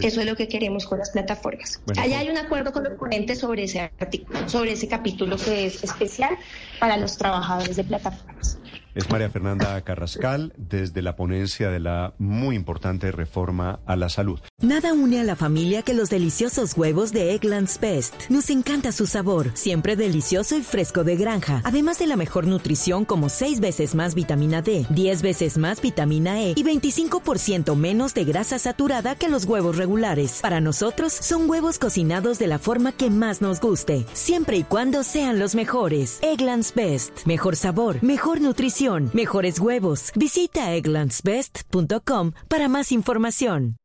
Eso 0.00 0.20
es 0.20 0.26
lo 0.26 0.36
que 0.36 0.48
queremos 0.48 0.86
con 0.86 0.98
las 0.98 1.10
plataformas. 1.10 1.80
Allá 1.98 2.20
hay 2.20 2.30
un 2.30 2.38
acuerdo 2.38 2.72
con 2.72 2.84
los 2.84 2.94
ponentes 2.94 3.40
sobre 3.40 3.64
ese 3.64 3.80
artículo, 3.80 4.48
sobre 4.48 4.72
ese 4.72 4.88
capítulo 4.88 5.36
que 5.36 5.66
es 5.66 5.84
especial 5.84 6.34
para 6.80 6.96
los 6.96 7.18
trabajadores 7.18 7.76
de 7.76 7.84
plataformas. 7.84 8.58
Es 8.94 9.08
María 9.08 9.30
Fernanda 9.30 9.80
Carrascal 9.80 10.52
desde 10.58 11.00
la 11.00 11.16
ponencia 11.16 11.70
de 11.70 11.80
la 11.80 12.12
muy 12.18 12.54
importante 12.54 13.10
reforma 13.10 13.80
a 13.86 13.96
la 13.96 14.10
salud. 14.10 14.38
Nada 14.60 14.92
une 14.92 15.18
a 15.18 15.24
la 15.24 15.34
familia 15.34 15.80
que 15.80 15.94
los 15.94 16.10
deliciosos 16.10 16.76
huevos 16.76 17.10
de 17.10 17.32
Eggland's 17.32 17.80
Best. 17.80 18.28
Nos 18.28 18.50
encanta 18.50 18.92
su 18.92 19.06
sabor, 19.06 19.50
siempre 19.54 19.96
delicioso 19.96 20.58
y 20.58 20.62
fresco 20.62 21.04
de 21.04 21.16
granja. 21.16 21.62
Además 21.64 21.98
de 21.98 22.06
la 22.06 22.16
mejor 22.16 22.46
nutrición 22.46 23.06
como 23.06 23.30
6 23.30 23.60
veces 23.60 23.94
más 23.94 24.14
vitamina 24.14 24.60
D, 24.60 24.84
10 24.90 25.22
veces 25.22 25.56
más 25.56 25.80
vitamina 25.80 26.42
E 26.42 26.50
y 26.50 26.62
25% 26.62 27.74
menos 27.74 28.12
de 28.12 28.24
grasa 28.24 28.58
saturada 28.58 29.14
que 29.14 29.30
los 29.30 29.46
huevos 29.46 29.78
regulares. 29.78 30.40
Para 30.42 30.60
nosotros 30.60 31.14
son 31.14 31.48
huevos 31.48 31.78
cocinados 31.78 32.38
de 32.38 32.46
la 32.46 32.58
forma 32.58 32.92
que 32.92 33.08
más 33.08 33.40
nos 33.40 33.58
guste, 33.58 34.04
siempre 34.12 34.58
y 34.58 34.64
cuando 34.64 35.02
sean 35.02 35.38
los 35.38 35.54
mejores. 35.54 36.18
Eggland's 36.20 36.74
Best. 36.74 37.24
Mejor 37.24 37.56
sabor, 37.56 37.96
mejor 38.02 38.42
nutrición, 38.42 38.81
mejores 39.12 39.60
huevos. 39.60 40.12
Visita 40.14 40.74
egglandsbest.com 40.74 42.32
para 42.48 42.68
más 42.68 42.92
información. 42.92 43.81